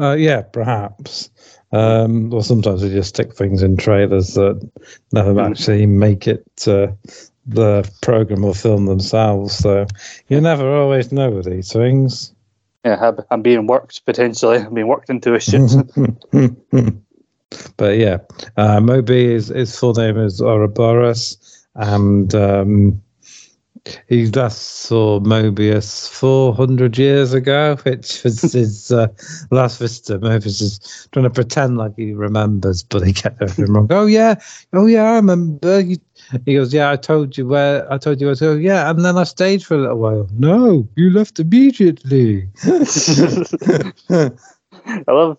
[0.00, 1.30] Uh, yeah, perhaps.
[1.72, 4.70] Um, or sometimes we just stick things in trailers that
[5.12, 5.50] never Mm.
[5.50, 6.96] actually make it to
[7.44, 9.52] the program or film themselves.
[9.56, 9.84] So
[10.28, 12.32] you never always know with these things.
[12.84, 14.58] Yeah, I'm- I'm being worked potentially.
[14.58, 15.72] I'm being worked into a shoot.
[17.76, 18.18] but yeah,
[18.56, 23.02] uh, Moby is his full name is Ouroboros, and um,
[24.08, 29.08] he last saw Mobius 400 years ago, which was his uh,
[29.50, 30.18] last visitor.
[30.18, 33.86] Mobius is trying to pretend like he remembers, but he kept everything wrong.
[33.90, 34.34] Oh yeah,
[34.72, 35.80] oh yeah, I remember.
[35.80, 35.96] You,
[36.44, 37.90] he goes, yeah, I told you where.
[37.92, 38.54] I told you I to go.
[38.54, 40.28] Yeah, and then I stayed for a little while.
[40.34, 42.48] No, you left immediately.
[44.10, 45.38] I love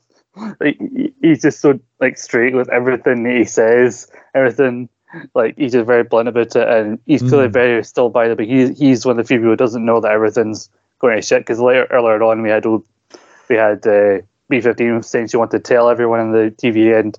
[0.60, 0.80] like
[1.22, 4.90] he's just so like straight with everything that he says, everything.
[5.34, 7.54] Like he's just very blunt about it, and he's clearly Mm.
[7.54, 8.36] very still by the.
[8.36, 11.22] But he's he's one of the few people who doesn't know that everything's going to
[11.24, 11.40] shit.
[11.42, 15.68] Because later earlier on, we had we had uh, B fifteen saying she wanted to
[15.74, 17.18] tell everyone in the TV, and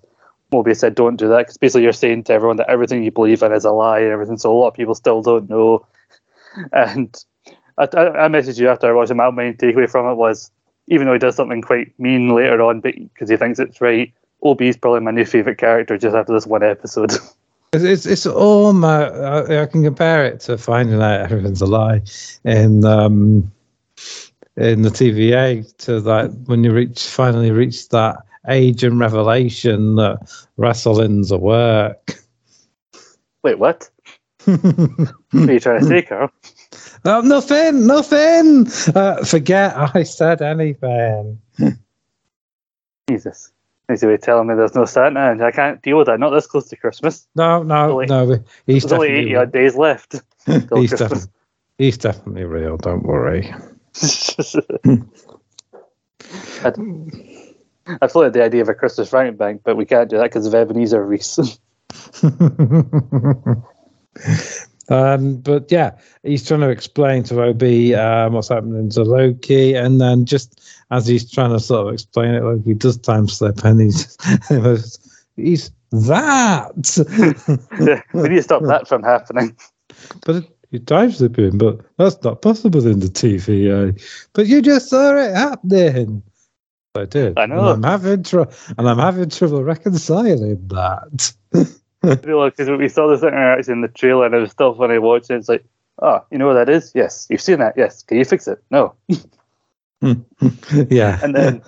[0.52, 3.42] Mobius said, "Don't do that," because basically you're saying to everyone that everything you believe
[3.42, 4.38] in is a lie and everything.
[4.38, 5.85] So a lot of people still don't know.
[6.72, 7.14] And
[7.78, 9.14] I, I, I messaged you after I watched it.
[9.14, 10.50] My main takeaway from it was,
[10.90, 14.12] even though he does something quite mean later on, but because he thinks it's right,
[14.42, 17.12] OB is probably my new favorite character just after this one episode.
[17.72, 22.03] It's it's, it's almost I, I can compare it to finding out everything's a lie
[22.44, 23.53] in um
[24.57, 28.16] in the TVA to that when you reach finally reach that
[28.48, 30.18] age and revelation that
[30.57, 32.14] wrestling's a work.
[33.44, 33.88] Wait, what?
[34.46, 36.33] What are you trying to say, Carl?
[37.04, 38.66] oh, nothing, nothing.
[38.94, 41.40] Uh, forget I said anything.
[43.08, 43.52] Jesus.
[43.88, 46.20] He's away telling me there's no Santa, and I can't deal with that.
[46.20, 47.26] Not this close to Christmas.
[47.34, 48.44] No, no, Only- no.
[48.66, 50.14] He's There's only definitely 80 odd days left.
[50.46, 51.28] he's, definitely
[51.76, 52.76] he's definitely real.
[52.76, 53.52] Don't worry.
[56.62, 56.76] I'd,
[58.00, 60.46] I'd floated the idea of a Christmas Frank Bank, but we can't do that because
[60.46, 61.58] of Ebenezer Reese.
[64.90, 67.62] Um, but yeah, he's trying to explain to OB
[67.98, 72.35] um, what's happening to Loki, and then just as he's trying to sort of explain
[72.35, 74.16] it, Loki does time slip, and he's
[75.37, 77.57] he's that.
[77.81, 79.57] Yeah, we need to stop that from happening.
[80.26, 84.00] but it, you time slipping, but that's not possible in the TVA.
[84.33, 86.22] But you just saw it happening.
[86.94, 87.38] I did.
[87.38, 87.72] I know.
[87.72, 91.33] And I'm having trouble, and I'm having trouble reconciling that.
[92.02, 95.36] Because we saw this interaction in the trailer, and it was still funny watching.
[95.36, 95.64] It's like,
[96.00, 96.92] oh, you know what that is?
[96.94, 97.74] Yes, you've seen that.
[97.76, 98.62] Yes, can you fix it?
[98.70, 98.94] No.
[100.00, 101.20] yeah.
[101.22, 101.62] And then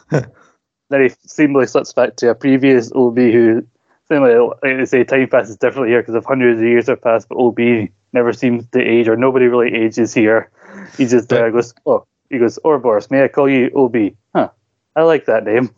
[0.92, 3.66] then he seemingly slips back to a previous OB who,
[4.08, 7.28] seemingly, like they say, time passes differently here because of hundreds of years have passed,
[7.28, 10.50] but OB never seems to age, or nobody really ages here.
[10.96, 14.14] He just uh, goes, oh, he goes, Ouroboros, may I call you OB?
[14.34, 14.50] Huh,
[14.94, 15.70] I like that name.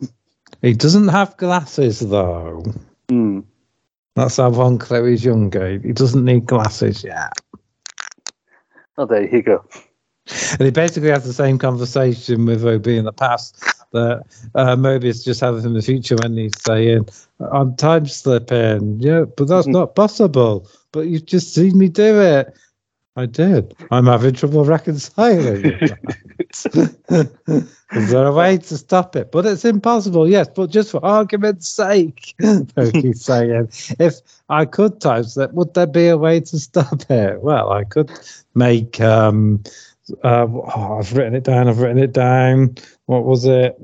[0.61, 2.63] he doesn't have glasses though.
[3.09, 3.41] Hmm.
[4.15, 5.77] That's how Von Chloe's younger.
[5.79, 7.33] He doesn't need glasses yet.
[8.97, 9.63] Oh, there you go.
[10.53, 14.23] And he basically has the same conversation with OB in the past that
[14.55, 17.07] uh, Mobius just has in the future when he's saying,
[17.51, 18.99] I'm time slipping.
[18.99, 19.73] Yeah, but that's Mhm.
[19.73, 20.67] not possible.
[20.93, 22.53] But you've just seen me do it.
[23.17, 23.75] I did.
[23.91, 25.65] I'm having trouble reconciling
[27.91, 29.31] Is there a way to stop it?
[29.31, 30.49] But it's impossible, yes.
[30.53, 32.35] But just for argument's sake,
[32.75, 34.15] Loki's saying, if
[34.49, 37.41] I could time slip, would there be a way to stop it?
[37.41, 38.11] Well, I could
[38.53, 39.63] make um,
[40.23, 41.67] uh, oh, I've written it down.
[41.67, 42.75] I've written it down.
[43.05, 43.79] What was it?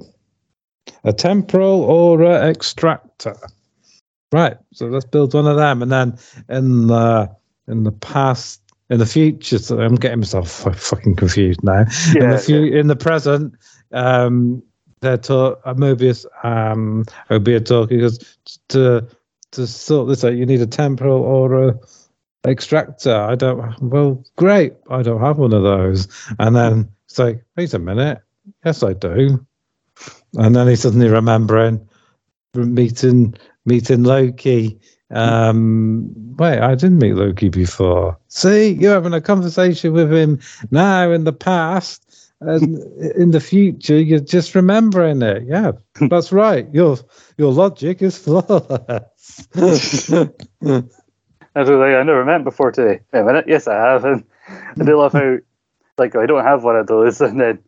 [1.03, 3.35] A temporal aura extractor.
[4.31, 4.57] Right.
[4.73, 6.17] So let's build one of them, and then
[6.49, 7.35] in the
[7.67, 8.60] in the past,
[8.91, 9.57] in the future.
[9.57, 11.85] So I'm getting myself f- fucking confused now.
[12.25, 13.55] in the few, in the present,
[13.93, 14.61] um,
[14.99, 18.37] they're talk, uh, Mobius, um, OB are talking because
[18.69, 19.07] to
[19.51, 21.73] to sort this out, you need a temporal aura
[22.45, 23.15] extractor.
[23.15, 23.81] I don't.
[23.81, 24.73] Well, great.
[24.89, 26.07] I don't have one of those.
[26.39, 28.21] And then it's like, wait a minute.
[28.65, 29.45] Yes, I do.
[30.35, 31.87] And then he's suddenly remembering
[32.53, 34.79] meeting meeting Loki.
[35.11, 38.17] Um, wait, I didn't meet Loki before.
[38.27, 40.39] See, you're having a conversation with him
[40.71, 42.07] now in the past.
[42.39, 42.79] And
[43.15, 45.43] in the future, you're just remembering it.
[45.45, 45.73] Yeah,
[46.09, 46.67] that's right.
[46.73, 46.97] Your
[47.37, 50.11] your logic is flawless.
[51.53, 53.01] I was like, I never met before today.
[53.11, 54.05] Wait a minute, yes, I have.
[54.05, 55.37] And I do love how,
[55.97, 57.19] like, I don't have one of those.
[57.21, 57.59] And then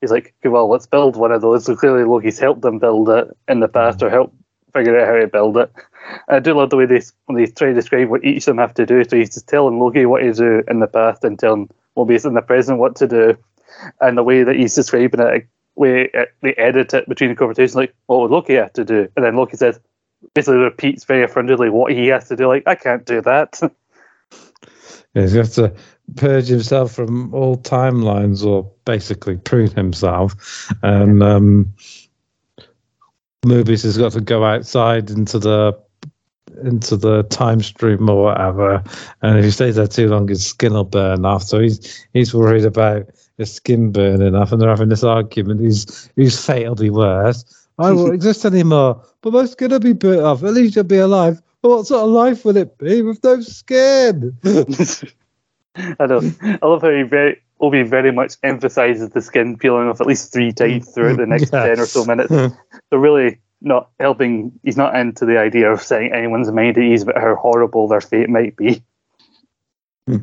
[0.00, 1.66] he's like, okay, well, let's build one of those.
[1.66, 4.34] So clearly, Loki's helped them build it in the past or help
[4.74, 5.70] figure out how to build it.
[6.28, 7.02] I do love the way they
[7.34, 9.04] they try to describe what each of them have to do.
[9.04, 12.34] So he's just telling Loki what to do in the past and telling Mobius in
[12.34, 13.36] the present what to do.
[14.00, 17.76] And the way that he's describing it, way it, they edit it between the conversations,
[17.76, 19.08] like, what would Loki have to do?
[19.16, 19.78] And then Loki says,
[20.34, 22.46] basically repeats very affirmatively what he has to do.
[22.48, 23.58] Like, I can't do that.
[25.14, 25.74] Yes, he has got to
[26.16, 30.72] purge himself from all timelines or basically prune himself.
[30.82, 31.74] And um,
[33.44, 35.78] Mobius has got to go outside into the
[36.62, 38.82] into the time stream or whatever.
[39.22, 41.42] And if he stays there too long, his skin will burn off.
[41.42, 43.06] So he's he's worried about
[43.38, 44.52] his skin burning off.
[44.52, 45.60] And they're having this argument
[46.44, 47.44] fate will be worse.
[47.78, 50.44] I won't exist anymore, but my skin will be burnt off.
[50.44, 51.42] At least you'll be alive.
[51.62, 54.36] But what sort of life will it be with no skin?
[54.44, 56.20] I know.
[56.42, 60.32] I love how he very OB very much emphasizes the skin peeling off at least
[60.32, 62.30] three times throughout the next ten or so minutes.
[62.30, 64.58] So really, not helping.
[64.62, 68.00] He's not into the idea of saying anyone's mind at ease about how horrible their
[68.00, 68.82] fate might be.
[70.06, 70.16] Hmm.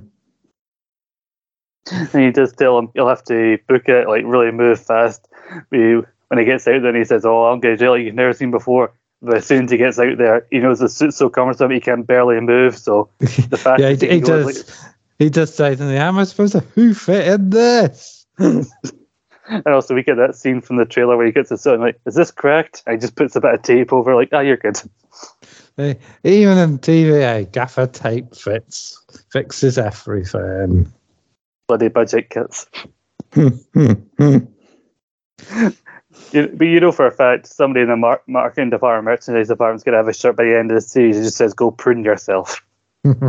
[1.92, 5.28] and he does tell him he'll have to book it, like really move fast.
[5.70, 8.34] When he gets out there, and he says, "Oh, I'm going to jail you've never
[8.34, 11.30] seen before." But as soon as he gets out there, he knows the suit's so
[11.30, 12.78] cumbersome he can barely move.
[12.78, 14.86] So the fact yeah, he, he goes, does.
[15.18, 18.26] he does say to me, "How am I supposed to who fit in this?"
[19.50, 22.00] And also, we get that scene from the trailer where he gets suit and like,
[22.06, 22.84] is this correct?
[22.86, 24.78] And he just puts a bit of tape over, like, ah, you're good.
[25.78, 29.00] Eh, Even in TV, TVA, gaffer tape fits
[29.32, 30.92] fixes everything.
[31.68, 32.68] Bloody budget kits.
[36.32, 39.84] You, but you know for a fact, somebody in the mar- marketing department, merchandise department's
[39.84, 41.72] going to have a shirt by the end of the series that just says, go
[41.72, 42.62] prune yourself.
[43.04, 43.20] if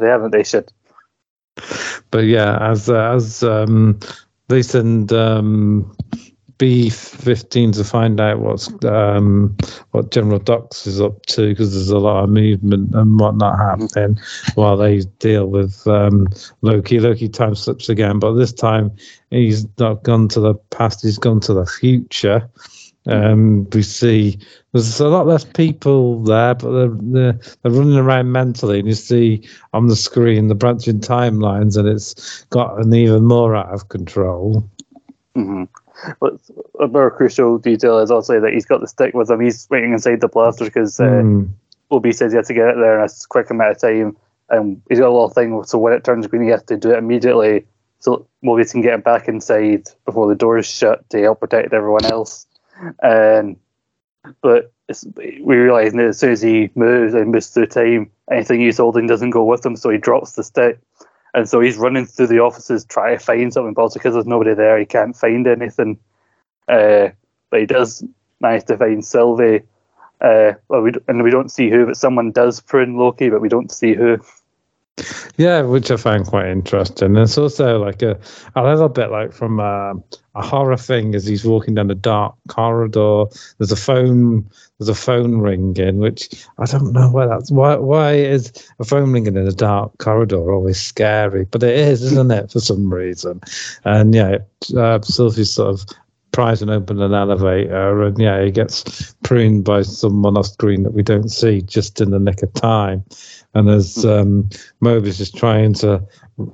[0.00, 0.72] they haven't, they should.
[2.10, 3.98] But yeah, as uh, as um,
[4.48, 5.94] they send um,
[6.58, 9.56] B fifteen to find out what's um,
[9.90, 14.18] what General Dox is up to because there's a lot of movement and whatnot happening
[14.54, 16.28] while they deal with um,
[16.60, 17.00] Loki.
[17.00, 18.90] Loki time slips again, but this time
[19.30, 22.48] he's not gone to the past; he's gone to the future.
[23.06, 24.38] Um, we see
[24.72, 28.94] there's a lot less people there, but they're, they're, they're running around mentally, and you
[28.94, 34.68] see on the screen the branching timelines, and it's gotten even more out of control.
[35.34, 35.64] hmm
[36.20, 36.34] But
[36.80, 39.40] a more crucial detail is also that he's got the stick with him.
[39.40, 41.50] He's waiting inside the blaster because uh, Mm.
[41.90, 44.16] OB says he has to get it there in a quick amount of time.
[44.48, 46.90] And he's got a little thing, so when it turns green, he has to do
[46.92, 47.66] it immediately
[48.02, 51.72] so Mobius can get him back inside before the door is shut to help protect
[51.72, 52.46] everyone else.
[53.02, 53.56] And
[54.40, 54.72] but
[55.16, 59.06] we realise that as soon as he moves and moves through time, anything he's holding
[59.06, 60.78] doesn't go with him, so he drops the stick.
[61.34, 64.54] And so he's running through the offices trying to find something, but because there's nobody
[64.54, 65.98] there, he can't find anything.
[66.68, 67.08] Uh,
[67.50, 68.04] but he does
[68.40, 69.62] manage to find Sylvie.
[70.20, 73.48] Uh, well, we, and we don't see who, but someone does prune Loki, but we
[73.48, 74.18] don't see who.
[75.38, 77.16] Yeah, which I find quite interesting.
[77.16, 78.18] It's also like a
[78.54, 79.94] a little bit like from a,
[80.34, 83.24] a horror thing as he's walking down a dark corridor.
[83.58, 84.48] There's a phone.
[84.78, 86.28] There's a phone ringing, which
[86.58, 87.76] I don't know why that's why.
[87.76, 91.46] Why is a phone ringing in a dark corridor always scary?
[91.46, 93.40] But it is, isn't it, for some reason?
[93.84, 94.38] And yeah,
[94.76, 95.86] uh, Sylvie's sort of
[96.32, 100.94] pries and open an elevator, and yeah, he gets pruned by someone off screen that
[100.94, 103.04] we don't see just in the nick of time.
[103.54, 104.48] And as um,
[104.82, 106.02] Mobius is trying to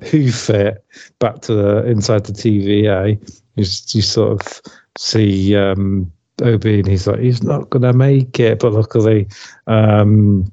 [0.03, 0.85] hoof it
[1.21, 3.19] back to the inside the TVA,
[3.55, 4.63] you, you sort of
[4.99, 6.11] see um,
[6.43, 8.59] OB, and he's like, he's not going to make it.
[8.59, 9.29] But luckily,
[9.69, 10.51] um,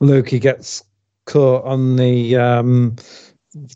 [0.00, 0.82] Loki gets
[1.26, 2.96] caught on the um,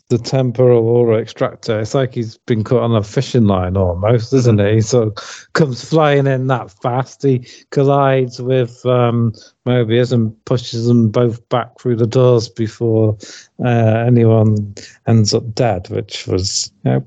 [0.09, 1.79] the temporal aura extractor.
[1.79, 4.73] It's like he's been caught on a fishing line almost, isn't it?
[4.75, 5.11] He So
[5.53, 7.23] comes flying in that fast.
[7.23, 9.33] He collides with um,
[9.65, 13.17] Mobius and pushes them both back through the doors before
[13.63, 14.75] uh, anyone
[15.07, 17.05] ends up dead, which was you know,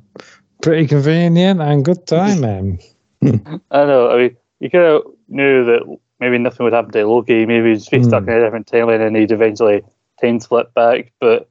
[0.62, 2.80] pretty convenient and good timing.
[3.22, 4.10] I know.
[4.10, 7.46] I mean, you kind of knew that maybe nothing would happen to Loki.
[7.46, 8.30] Maybe he'd be stuck Hmm.
[8.30, 9.82] in a different timeline and he'd eventually
[10.20, 11.12] time slip back.
[11.20, 11.48] But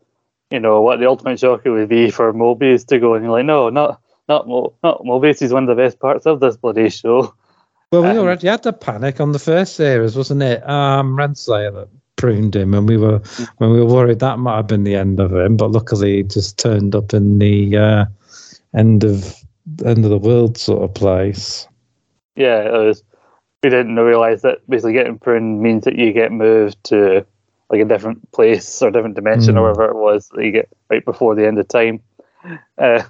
[0.53, 0.99] you know what?
[0.99, 4.47] The ultimate shocker would be for Mobius to go and you're like, no, not not
[4.47, 5.39] Mo- not Mobius.
[5.39, 7.33] He's one of the best parts of this bloody show.
[7.91, 10.67] Well, we Um, already had the panic on the first series, wasn't it?
[10.69, 13.19] Um, Renslayer that pruned him, and we were
[13.57, 16.23] when we were worried that might have been the end of him, but luckily he
[16.23, 18.05] just turned up in the uh,
[18.75, 19.35] end of
[19.83, 21.67] end of the world sort of place.
[22.35, 23.03] Yeah, it was.
[23.63, 27.25] We didn't realize that basically getting pruned means that you get moved to
[27.73, 29.59] like a different place or different dimension Hmm.
[29.59, 31.99] or whatever it was that you get right before the end of time.
[32.77, 33.03] Uh,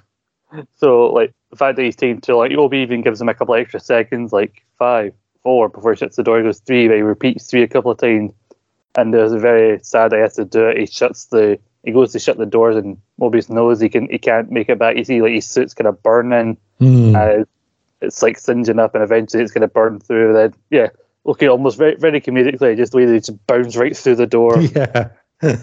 [0.76, 3.54] so like the fact that he's taken to like OB even gives him a couple
[3.54, 6.38] extra seconds, like five, four before he shuts the door.
[6.38, 8.32] He goes three, but he repeats three a couple of times.
[8.96, 10.78] And there's a very sad he has to do it.
[10.78, 14.18] He shuts the he goes to shut the doors and Mobius knows he can he
[14.18, 14.96] can't make it back.
[14.96, 17.14] You see like his suit's kind of burning Hmm.
[17.14, 17.44] uh,
[18.00, 20.32] it's like singeing up, and eventually it's going to burn through.
[20.34, 20.88] Then, yeah,
[21.26, 24.60] okay, almost very, very comedically, just the way they just bounce right through the door.
[24.60, 25.08] yeah.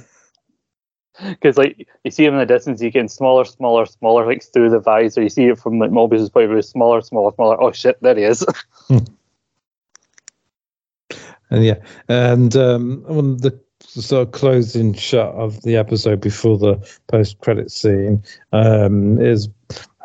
[1.20, 4.72] Because like you see him in the distance, he's getting smaller, smaller, smaller, like through
[4.72, 5.22] the visor.
[5.22, 7.62] You see it from like Mobius's point of view, smaller, smaller, smaller.
[7.62, 8.44] Oh shit, there he is.
[11.52, 11.76] And yeah,
[12.08, 18.24] and um, of the sort of closing shot of the episode before the post-credit scene
[18.54, 19.50] um, is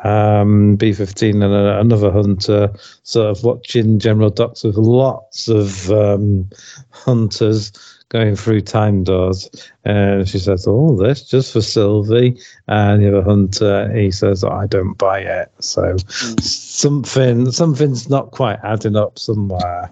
[0.03, 2.71] um, B15 and a, another hunter
[3.03, 6.49] sort of watching General Dox with lots of um,
[6.91, 7.71] hunters
[8.09, 9.49] going through time doors.
[9.83, 14.43] And she says, "All oh, this just for Sylvie." And the other hunter, he says,
[14.43, 16.41] oh, "I don't buy it." So mm.
[16.41, 19.91] something, something's not quite adding up somewhere.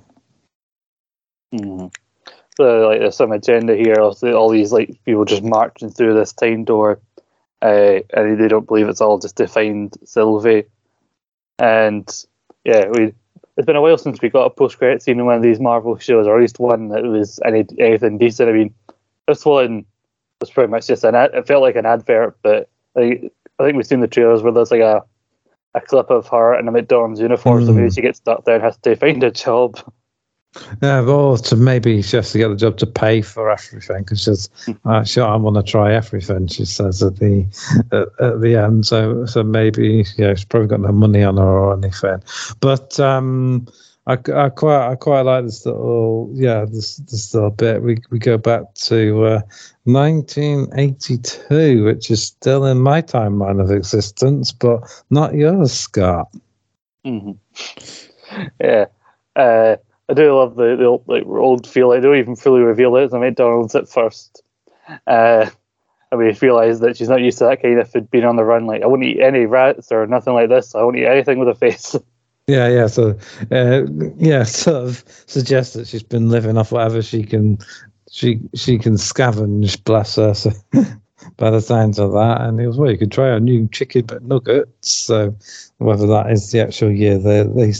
[1.53, 1.93] Mm.
[2.57, 3.95] So like there's some agenda here.
[3.99, 7.01] All these like people just marching through this time door,
[7.65, 10.65] uh, and they don't believe it's all just to find Sylvie.
[11.57, 12.07] And
[12.63, 13.13] yeah, we
[13.57, 15.59] it's been a while since we got a post credit scene in one of these
[15.59, 18.49] Marvel shows, or at least one that was any anything decent.
[18.49, 18.73] I mean,
[19.27, 19.85] this one
[20.41, 23.77] was pretty much just an ad, it felt like an advert, but like, I think
[23.77, 25.03] we've seen the trailers where there's like a
[25.73, 27.65] a clip of her in a McDonald's uniform, mm.
[27.65, 27.93] so maybe hmm.
[27.93, 29.79] she gets stuck there and has to find a job.
[30.81, 34.23] Yeah, well, to maybe she has to get a job to pay for everything because
[34.23, 34.73] she's hmm.
[34.85, 36.47] uh, sure I want to try everything.
[36.47, 37.45] She says at the
[37.91, 38.85] at, at, the end.
[38.85, 42.23] So so maybe yeah, she's probably got no money on her or anything.
[42.61, 43.67] But um,
[44.07, 47.81] I, I quite I quite like this little yeah this this little bit.
[47.81, 49.41] We we go back to uh,
[49.85, 56.33] 1982, which is still in my timeline of existence, but not yours, Scott.
[57.05, 57.31] Mm-hmm.
[58.59, 58.85] Yeah.
[59.35, 59.75] Uh,
[60.09, 61.91] I do love the, the old, like old feel.
[61.91, 64.43] I don't even fully reveal it I met Donald's at first.
[65.07, 65.49] Uh,
[66.11, 68.43] and we realised that she's not used to that kind of food being on the
[68.43, 68.67] run.
[68.67, 70.75] Like I won't eat any rats or nothing like this.
[70.75, 71.95] I won't eat anything with a face.
[72.47, 72.85] Yeah, yeah.
[72.85, 73.17] So,
[73.51, 73.85] uh,
[74.17, 77.57] yeah, sort of suggests that she's been living off whatever she can,
[78.11, 79.83] she she can scavenge.
[79.83, 80.35] Bless her.
[80.35, 80.51] So,
[81.37, 84.05] by the sounds of that, and he was well, you could try a new chicken
[84.05, 84.91] but nuggets.
[84.91, 85.35] So,
[85.77, 87.73] whether that is the actual year they they,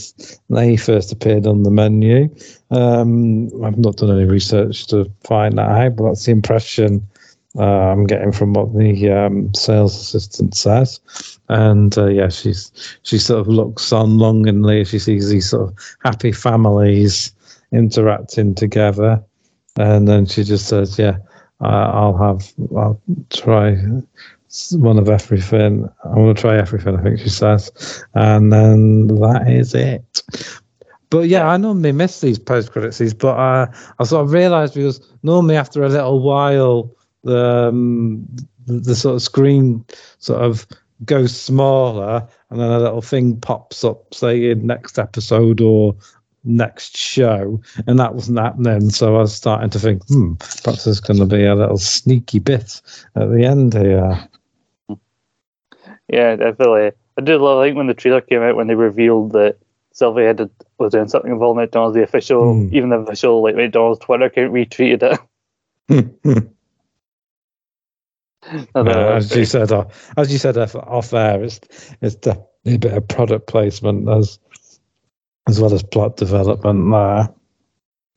[0.49, 2.33] they first appeared on the menu.
[2.71, 7.07] Um, I've not done any research to find that out, but that's the impression
[7.57, 10.99] uh, I'm getting from what the um, sales assistant says.
[11.47, 12.71] And uh, yeah, she's
[13.03, 17.31] she sort of looks on longingly she sees these sort of happy families
[17.71, 19.23] interacting together,
[19.77, 21.17] and then she just says, "Yeah,
[21.61, 23.77] I'll have I'll try."
[24.71, 25.89] one of everything.
[26.03, 26.95] I want to try everything.
[26.95, 30.23] I think she says, and then that is it.
[31.09, 33.67] But yeah, I normally miss these post credit scenes, but uh,
[33.99, 36.91] I sort of realised because normally after a little while,
[37.23, 38.25] the, um,
[38.65, 39.85] the the sort of screen
[40.19, 40.67] sort of
[41.03, 45.95] goes smaller, and then a little thing pops up saying next episode or
[46.45, 48.89] next show, and that wasn't happening.
[48.89, 50.33] So I was starting to think, hmm,
[50.63, 52.81] perhaps there's going to be a little sneaky bit
[53.15, 54.27] at the end here.
[56.07, 56.91] Yeah, definitely.
[57.17, 59.57] I did love like when the trailer came out when they revealed that
[59.91, 61.95] Sylvie had was doing something involved McDonald's.
[61.95, 62.73] The official, mm.
[62.73, 65.17] even the official like McDonald's Twitter account retweeted
[65.87, 66.49] it.
[68.75, 69.85] uh, as you said, uh,
[70.17, 71.59] as you said off, off air, it's
[72.01, 74.39] it's definitely a bit of product placement as
[75.47, 77.29] as well as plot development there.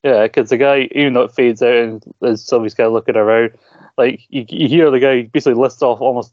[0.04, 3.16] Yeah, because the guy, even though it fades out and there's Sylvie's kind of looking
[3.16, 3.52] around,
[3.96, 6.32] like you, you hear the guy basically list off almost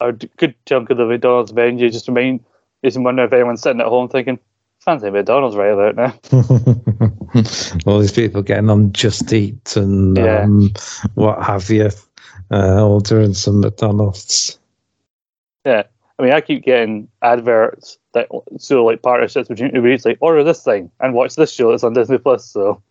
[0.00, 2.44] a good chunk of the McDonald's menu just to remain
[2.84, 4.38] just wonder if anyone's sitting at home thinking,
[4.80, 6.14] fancy McDonald's right about now.
[7.86, 10.42] all these people getting on Just Eat and yeah.
[10.42, 10.72] um,
[11.14, 11.90] what have you,
[12.50, 14.58] uh, ordering some McDonald's.
[15.64, 15.84] Yeah,
[16.18, 20.42] I mean, I keep getting adverts that so like partnerships between Uber Eats, like order
[20.42, 22.44] this thing and watch this show that's on Disney Plus.
[22.44, 22.82] So,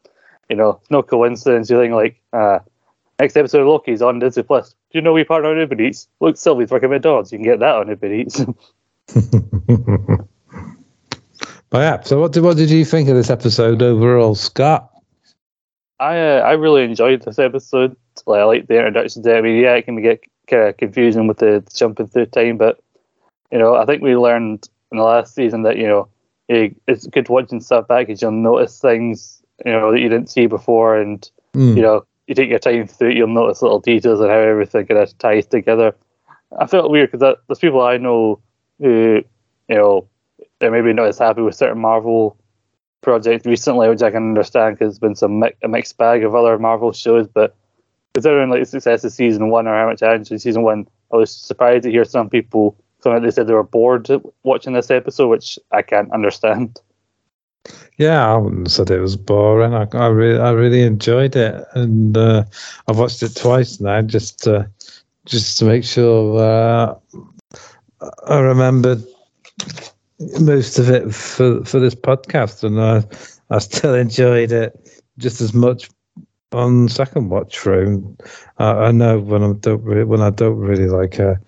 [0.50, 1.70] you know, no coincidence.
[1.70, 2.60] You think like, uh,
[3.20, 4.70] next episode of Loki is on Disney Plus.
[4.70, 6.08] Do you know we partner on Uber Eats?
[6.22, 7.34] Look, Sylvie's working McDonald's.
[7.34, 8.46] You can get that on Uber Eats.
[11.70, 14.90] but yeah, so what did what did you think of this episode overall, Scott?
[16.00, 17.98] I uh, I really enjoyed this episode.
[18.26, 19.38] Like, I like the introduction to it.
[19.38, 22.80] I mean, yeah, it can get kind of confusing with the jumping through time, but
[23.52, 26.10] you know, I think we learned in the last season that you know
[26.50, 30.48] it's good watching stuff back because you'll notice things you know that you didn't see
[30.48, 31.76] before, and mm.
[31.76, 34.86] you know you take your time through it, you'll notice little details and how everything
[34.86, 35.96] kind of ties together.
[36.60, 38.40] I felt weird because there's people I know
[38.80, 39.24] who,
[39.68, 40.08] you know,
[40.60, 42.38] they're maybe not as happy with certain Marvel
[43.02, 46.36] projects recently, which I can understand because there's been some mi- a mixed bag of
[46.36, 47.28] other Marvel shows.
[47.28, 47.56] But
[48.14, 51.18] considering like the success of season one or how much I enjoyed season one, I
[51.18, 54.10] was surprised to hear some people some they said they were bored
[54.44, 56.80] watching this episode, which I can't understand.
[57.98, 59.74] Yeah, I wouldn't said it was boring.
[59.74, 62.44] I, I really, I really enjoyed it, and uh,
[62.88, 64.70] I've watched it twice now just to,
[65.26, 66.96] just to make sure uh,
[68.28, 69.04] I remembered
[70.40, 73.04] most of it for for this podcast, and I
[73.50, 75.90] I still enjoyed it just as much
[76.52, 78.16] on second watch through.
[78.58, 81.40] I, I know when I don't when I don't really like a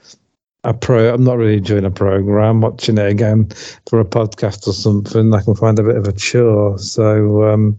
[0.63, 1.13] a pro.
[1.13, 2.61] I'm not really enjoying a program.
[2.61, 3.49] Watching it again
[3.87, 6.77] for a podcast or something, I can find a bit of a chore.
[6.77, 7.77] So, um,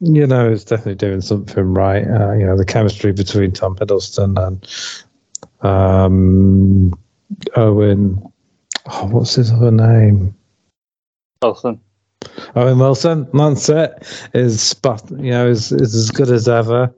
[0.00, 2.06] you know, it's definitely doing something right.
[2.06, 6.92] Uh, you know, the chemistry between Tom Hiddleston and um,
[7.56, 8.22] Owen.
[8.86, 10.34] Oh, what's his other name?
[11.42, 11.80] Wilson.
[12.54, 13.28] Owen Wilson.
[13.32, 14.28] That's it.
[14.34, 15.02] Is spot.
[15.10, 16.92] You know, is is as good as ever.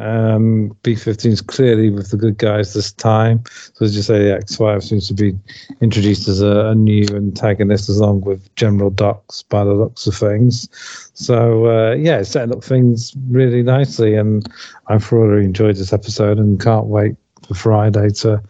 [0.00, 3.42] Um, B15 is clearly with the good guys this time.
[3.74, 5.38] So as you say, the X5 seems to be
[5.82, 10.68] introduced as a, a new antagonist along with General Dox by the looks of things.
[11.12, 14.48] So uh, yeah, it's setting up things really nicely, and
[14.86, 18.42] I've thoroughly enjoyed this episode and can't wait for Friday to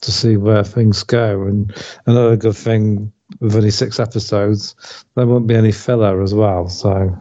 [0.00, 1.42] to see where things go.
[1.42, 1.72] And
[2.06, 4.74] another good thing with only six episodes,
[5.14, 6.68] there won't be any filler as well.
[6.68, 7.14] So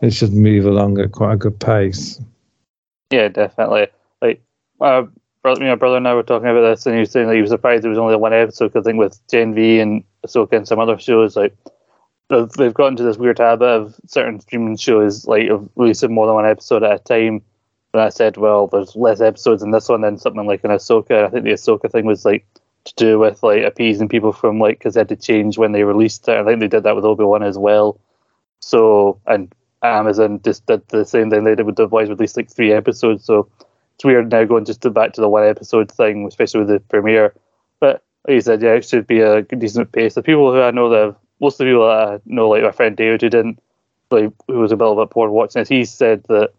[0.00, 2.20] it should move along at quite a good pace.
[3.10, 3.88] Yeah, definitely.
[4.22, 4.42] Like,
[4.80, 5.04] uh,
[5.42, 7.40] brother, my brother and I were talking about this, and he was saying that he
[7.40, 8.72] was surprised there was only one episode.
[8.72, 11.54] Cause I think with Gen V and Ahsoka and some other shows, like
[12.28, 16.26] they've, they've gotten to this weird habit of certain streaming shows like of releasing more
[16.26, 17.42] than one episode at a time.
[17.92, 21.24] And I said, well, there's less episodes in this one than something like an Ahsoka.
[21.24, 22.46] I think the Ahsoka thing was like
[22.84, 25.84] to do with like appeasing people from like because they had to change when they
[25.84, 26.36] released it.
[26.36, 27.98] I think they did that with Obi Wan as well.
[28.60, 29.52] So and
[29.82, 33.24] Amazon just did the same thing they did with The Boys, released like three episodes.
[33.24, 33.48] So
[33.94, 36.80] it's weird now going just to back to the one episode thing, especially with the
[36.80, 37.34] premiere.
[37.80, 40.14] But like you said, yeah, it should be a decent pace.
[40.14, 42.96] The people who I know that most of the people I know, like my friend
[42.96, 43.58] David, who didn't,
[44.10, 46.52] like, who was a bit of a poor watching this, he said that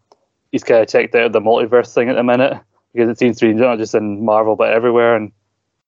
[0.51, 2.59] he's kind of checked out the multiverse thing at the minute
[2.93, 5.15] because it seems to be not just in Marvel but everywhere.
[5.15, 5.31] And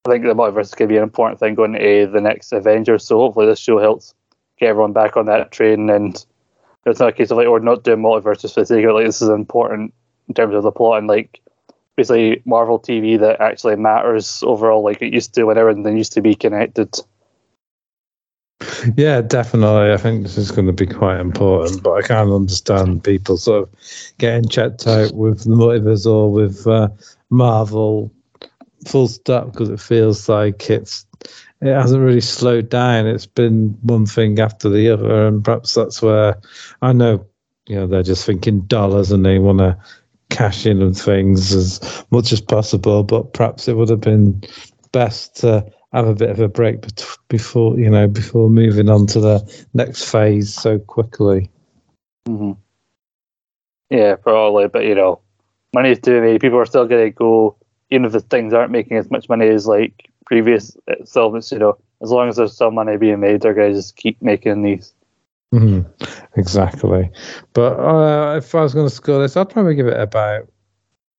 [0.06, 2.52] I think the multiverse is going to be an important thing going to the next
[2.52, 3.06] Avengers.
[3.06, 4.14] So hopefully this show helps
[4.60, 6.24] get everyone back on that train and
[6.86, 8.96] it's not a case of like we're not doing multiverse just for the sake of.
[8.96, 9.94] Like this is important
[10.28, 11.42] in terms of the plot and like
[11.96, 16.22] basically Marvel TV that actually matters overall, like it used to when everything used to
[16.22, 16.96] be connected.
[18.96, 19.92] Yeah, definitely.
[19.92, 23.64] I think this is going to be quite important, but I can't understand people sort
[23.64, 23.76] of
[24.18, 26.90] getting checked out with the multiverse or with uh,
[27.30, 28.12] Marvel
[28.88, 31.06] full stop because it feels like it's
[31.64, 33.08] it hasn't really slowed down.
[33.08, 36.36] It's been one thing after the other, and perhaps that's where
[36.82, 37.26] I know,
[37.68, 39.78] you know, they're just thinking dollars and they want to
[40.30, 43.04] cash in on things as much as possible.
[43.04, 44.44] But perhaps it would have been
[44.92, 46.86] best to have a bit of a break
[47.30, 51.50] before, you know, before moving on to the next phase so quickly.
[52.28, 52.54] Mm-hmm.
[53.90, 54.68] Yeah, probably.
[54.68, 55.22] But you know,
[55.74, 56.40] money's too many.
[56.40, 57.56] People are still going to go,
[57.90, 61.78] even if the things aren't making as much money as like previous installments, you know,
[62.02, 64.92] as long as there's some money being made, they're going to just keep making these.
[65.54, 65.86] Mm,
[66.36, 67.12] exactly.
[67.54, 70.52] But uh, if I was going to score this, I'd probably give it about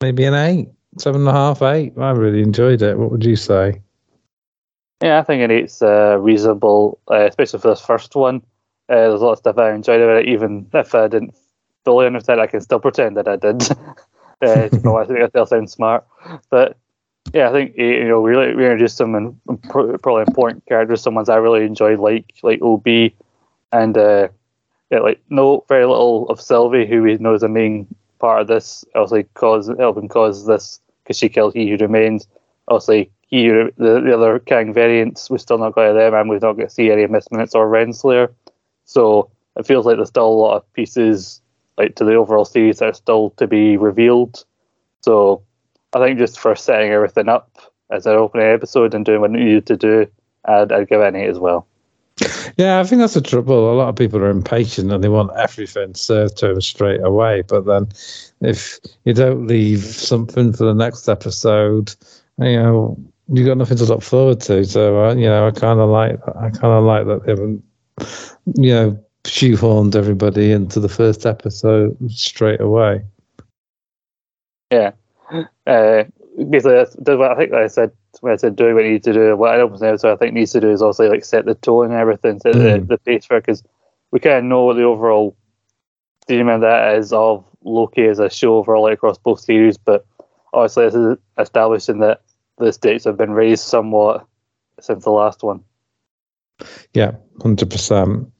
[0.01, 1.93] maybe an eight, seven and a half, eight.
[1.97, 2.99] I really enjoyed it.
[2.99, 3.81] What would you say?
[5.01, 8.39] Yeah, I think an eight's uh, reasonable, uh, especially for this first one.
[8.89, 11.37] Uh, there's a lot of stuff I enjoyed about it, even if I didn't
[11.85, 12.41] fully understand.
[12.41, 13.62] I can still pretend that I did.
[14.43, 16.05] uh, no, I think I still sound smart,
[16.51, 16.77] but
[17.33, 21.14] yeah, I think you know we really we introduced some and probably important characters, some
[21.14, 22.87] ones I really enjoyed, like like OB,
[23.72, 24.29] and uh,
[24.91, 27.87] yeah, like no very little of Sylvie, who we know is the main
[28.18, 28.85] part of this.
[28.95, 32.29] Obviously, cause helping cause this because she killed He Who Remains.
[32.68, 36.43] Obviously, he the, the other Kang variants, we still not got to them, and we've
[36.43, 38.33] not got to see any Miss Minutes or Renslayer.
[38.85, 41.41] So it feels like there's still a lot of pieces
[41.77, 44.45] like to the overall series that are still to be revealed.
[45.01, 45.43] So
[45.95, 47.51] I think just for setting everything up
[47.91, 50.07] as an opening episode and doing what it need to do,
[50.45, 51.67] I'd, I'd give it an eight as well.
[52.57, 53.73] Yeah, I think that's the trouble.
[53.73, 57.43] A lot of people are impatient and they want everything served to them straight away.
[57.43, 57.89] But then,
[58.41, 61.95] if you don't leave something for the next episode,
[62.39, 62.99] you know,
[63.33, 64.65] you've got nothing to look forward to.
[64.65, 67.65] So, uh, you know, I kind of like I kind of like that they haven't,
[68.57, 73.05] you know, shoehorned everybody into the first episode straight away.
[74.71, 74.93] Yeah,
[75.66, 76.05] uh,
[76.37, 79.12] basically, that's, what I think I said when I said doing what you need to
[79.12, 79.37] do.
[79.37, 81.55] What I don't know, so I think needs to do is also like set the
[81.55, 82.81] tone and everything, set mm.
[82.81, 83.62] the, the pace for because
[84.11, 85.37] we kind of know what the overall
[86.27, 90.07] theme of that is of Loki as a show overall like, across both series, but
[90.53, 92.22] obviously this is establishing that
[92.59, 94.27] the stakes have been raised somewhat
[94.81, 95.62] since the last one.
[96.93, 97.12] Yeah,
[97.43, 98.31] hundred percent.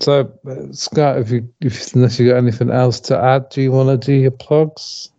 [0.00, 3.72] So, uh, Scott, if you if, unless you got anything else to add, do you
[3.72, 5.10] want to do your plugs?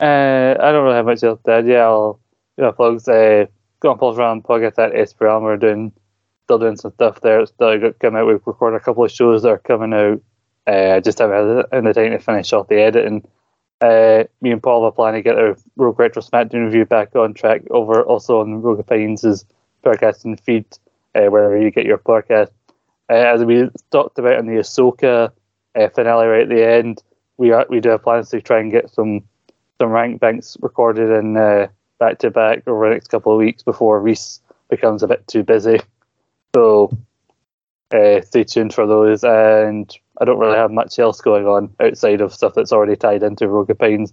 [0.00, 1.66] Uh, I don't really have much else to add.
[1.66, 2.20] Yeah, I'll
[2.56, 3.08] you know plugs.
[3.08, 3.46] Uh,
[3.80, 5.44] go on Pulse Around podcast at Esperanza.
[5.44, 5.92] We're doing
[6.44, 7.40] still doing some stuff there.
[7.40, 8.26] It's still coming out.
[8.26, 10.22] We've recorded a couple of shows that are coming out.
[10.66, 13.26] Uh, just haven't had the time to finish off the editing.
[13.80, 17.34] uh, me and Paul are planning to get our Rogue Retro SmackDown review back on
[17.34, 19.44] track over also on Rogue Opinions'
[19.84, 20.64] podcasting feed,
[21.14, 22.50] uh, wherever you get your podcast.
[23.10, 25.30] Uh, as we talked about in the Ahsoka
[25.74, 27.02] uh, finale right at the end,
[27.36, 29.22] we are, we do have plans to try and get some
[29.80, 31.34] some rank banks recorded in
[31.98, 35.42] back to back over the next couple of weeks before Reese becomes a bit too
[35.42, 35.80] busy.
[36.54, 36.90] So
[37.92, 39.24] uh, stay tuned for those.
[39.24, 43.22] And I don't really have much else going on outside of stuff that's already tied
[43.22, 44.12] into Rogue Opines.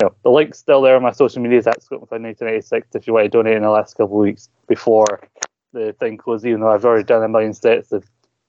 [0.00, 1.62] You know, the link's still there on my social media.
[1.62, 5.20] That's got 1986 if you want to donate in the last couple of weeks before
[5.72, 8.04] the thing closes, even though I've already done a million steps of,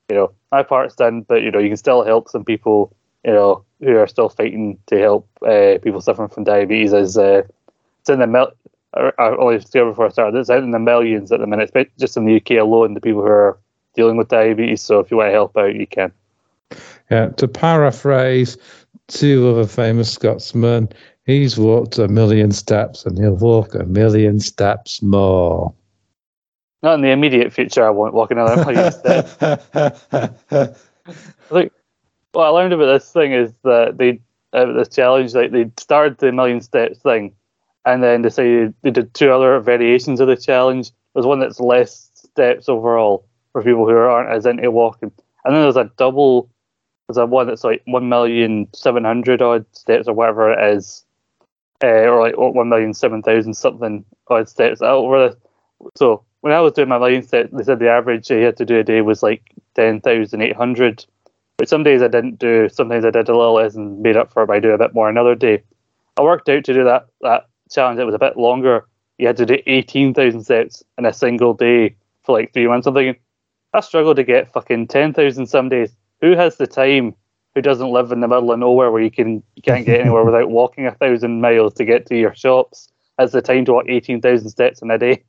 [0.09, 2.95] you know, my part's done, but, you know, you can still help some people,
[3.25, 7.41] you know, who are still fighting to help uh, people suffering from diabetes as uh,
[7.99, 8.53] it's in the mil-
[8.95, 12.15] I only discovered before I started, it's out in the millions at the minute, just
[12.15, 13.59] in the UK alone, the people who are
[13.93, 14.81] dealing with diabetes.
[14.81, 16.13] So if you want to help out, you can.
[17.11, 18.57] Yeah, to paraphrase
[19.07, 20.89] two other famous Scotsmen,
[21.25, 25.73] he's walked a million steps and he'll walk a million steps more.
[26.81, 29.35] Not in the immediate future, I won't walk another million steps.
[31.01, 31.71] I think
[32.35, 34.21] what I learned about this thing is that they,
[34.53, 37.33] uh, this challenge, like they started the million steps thing
[37.85, 40.91] and then decided they did two other variations of the challenge.
[41.13, 45.11] There's one that's less steps overall for people who aren't as into walking,
[45.45, 46.49] and then there's a double.
[47.07, 51.05] There's a one that's like one million seven hundred odd steps or whatever it is,
[51.83, 55.35] uh, or like one million seven thousand something odd steps over.
[55.95, 58.65] So when I was doing my million steps, they said the average you had to
[58.65, 59.43] do a day was like
[59.75, 61.05] ten thousand eight hundred.
[61.57, 62.69] But some days I didn't do.
[62.69, 64.93] Sometimes I did a little less and made up for it by doing a bit
[64.93, 65.63] more another day.
[66.17, 68.85] I worked out to do that that challenge It was a bit longer,
[69.17, 72.87] you had to do 18,000 steps in a single day for like three months.
[72.87, 73.21] I'm thinking,
[73.73, 75.95] I struggle to get fucking 10,000 some days.
[76.21, 77.15] Who has the time
[77.53, 80.23] who doesn't live in the middle of nowhere where you can you can't get anywhere
[80.25, 83.85] without walking a thousand miles to get to your shops has the time to walk
[83.87, 85.23] 18,000 steps in a day?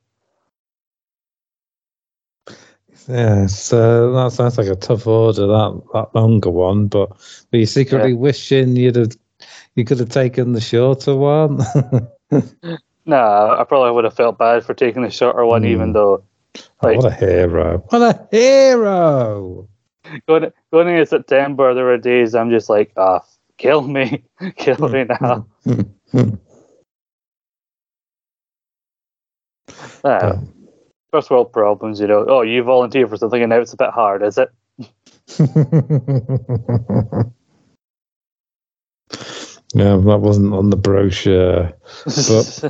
[3.07, 6.87] Yeah, so that sounds like a tough order, that that longer one.
[6.87, 7.09] But
[7.51, 8.17] were you secretly yeah.
[8.17, 9.15] wishing you'd have
[9.75, 11.59] you could have taken the shorter one?
[13.05, 15.67] nah, I probably would have felt bad for taking the shorter one, mm.
[15.67, 16.23] even though.
[16.81, 17.83] Like, oh, what a hero!
[17.89, 19.69] What a hero!
[20.27, 23.27] Going going into September, there were days I'm just like, ah, oh,
[23.57, 24.23] kill me,
[24.55, 25.45] kill me now.
[30.03, 30.37] uh,
[31.17, 32.25] first world problems, you know.
[32.27, 34.51] Oh, you volunteer for something and now it's a bit hard, is it?
[39.73, 41.73] Yeah, that wasn't on the brochure.
[42.05, 42.63] But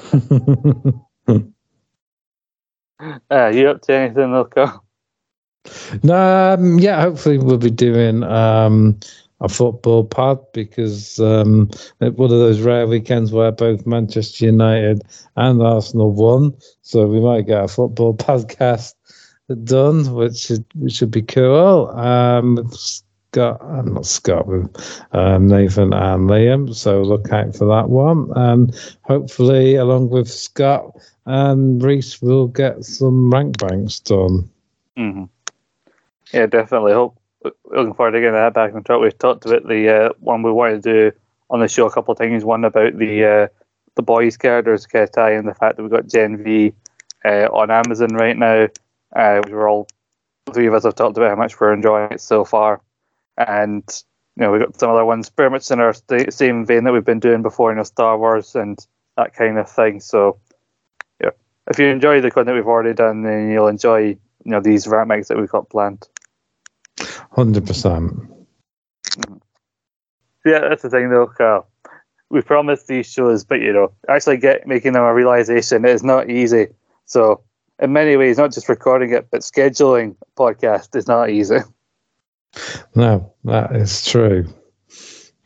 [3.30, 4.80] uh, you up to anything, Ilko?
[6.04, 9.00] No, um, yeah, hopefully we'll be doing um,
[9.40, 11.70] a football pod because um,
[12.00, 15.04] one of those rare weekends where both Manchester United
[15.36, 16.56] and Arsenal won.
[16.82, 18.96] So we might get a football podcast
[19.64, 21.90] done, which should, which should be cool.
[21.90, 26.74] Um, Scott, I'm not Scott, with um, Nathan and Liam.
[26.74, 28.32] So look out for that one.
[28.36, 34.50] And hopefully, along with Scott and Reese, we'll get some rank banks done.
[34.98, 35.26] Mm-hmm.
[36.34, 36.94] Yeah, definitely.
[36.94, 39.00] Hope looking forward to getting that back on track.
[39.00, 41.18] We've talked about the uh, one we wanted to do
[41.50, 42.44] on the show a couple of times.
[42.44, 43.48] One about the uh,
[43.96, 46.74] the boys' characters, Ketai, and the fact that we've got Gen V
[47.26, 48.68] uh, on Amazon right now.
[49.16, 49.88] Uh, we're all
[50.54, 52.82] three of us have talked about how much we're enjoying it so far
[53.38, 54.04] and
[54.36, 56.94] you know we've got some other ones very much in our st- same vein that
[56.94, 58.78] we've been doing before, you know, Star Wars and
[59.16, 60.00] that kind of thing.
[60.00, 60.40] So,
[61.22, 61.32] yeah,
[61.70, 65.28] if you enjoy the content we've already done, then you'll enjoy you know these rant
[65.28, 66.08] that we've got planned.
[67.38, 68.14] Hundred percent.
[70.44, 71.68] Yeah, that's the thing though, Carl.
[72.30, 76.32] We promised these shows, but you know, actually get making them a realization is not
[76.32, 76.68] easy.
[77.06, 77.44] So,
[77.80, 81.60] in many ways, not just recording it, but scheduling a podcast is not easy.
[82.96, 84.48] No, that is true.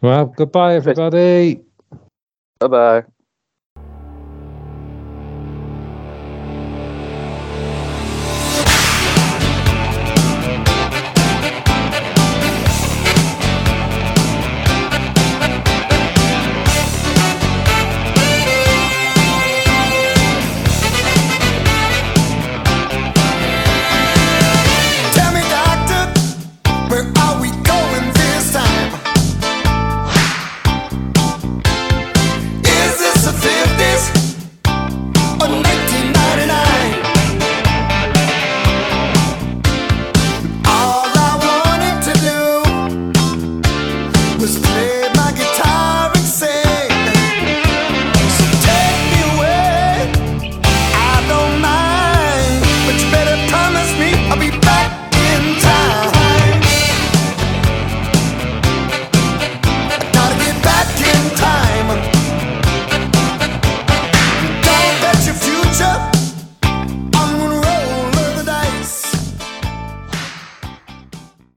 [0.02, 1.60] Well, goodbye, everybody.
[2.60, 3.04] Bye bye.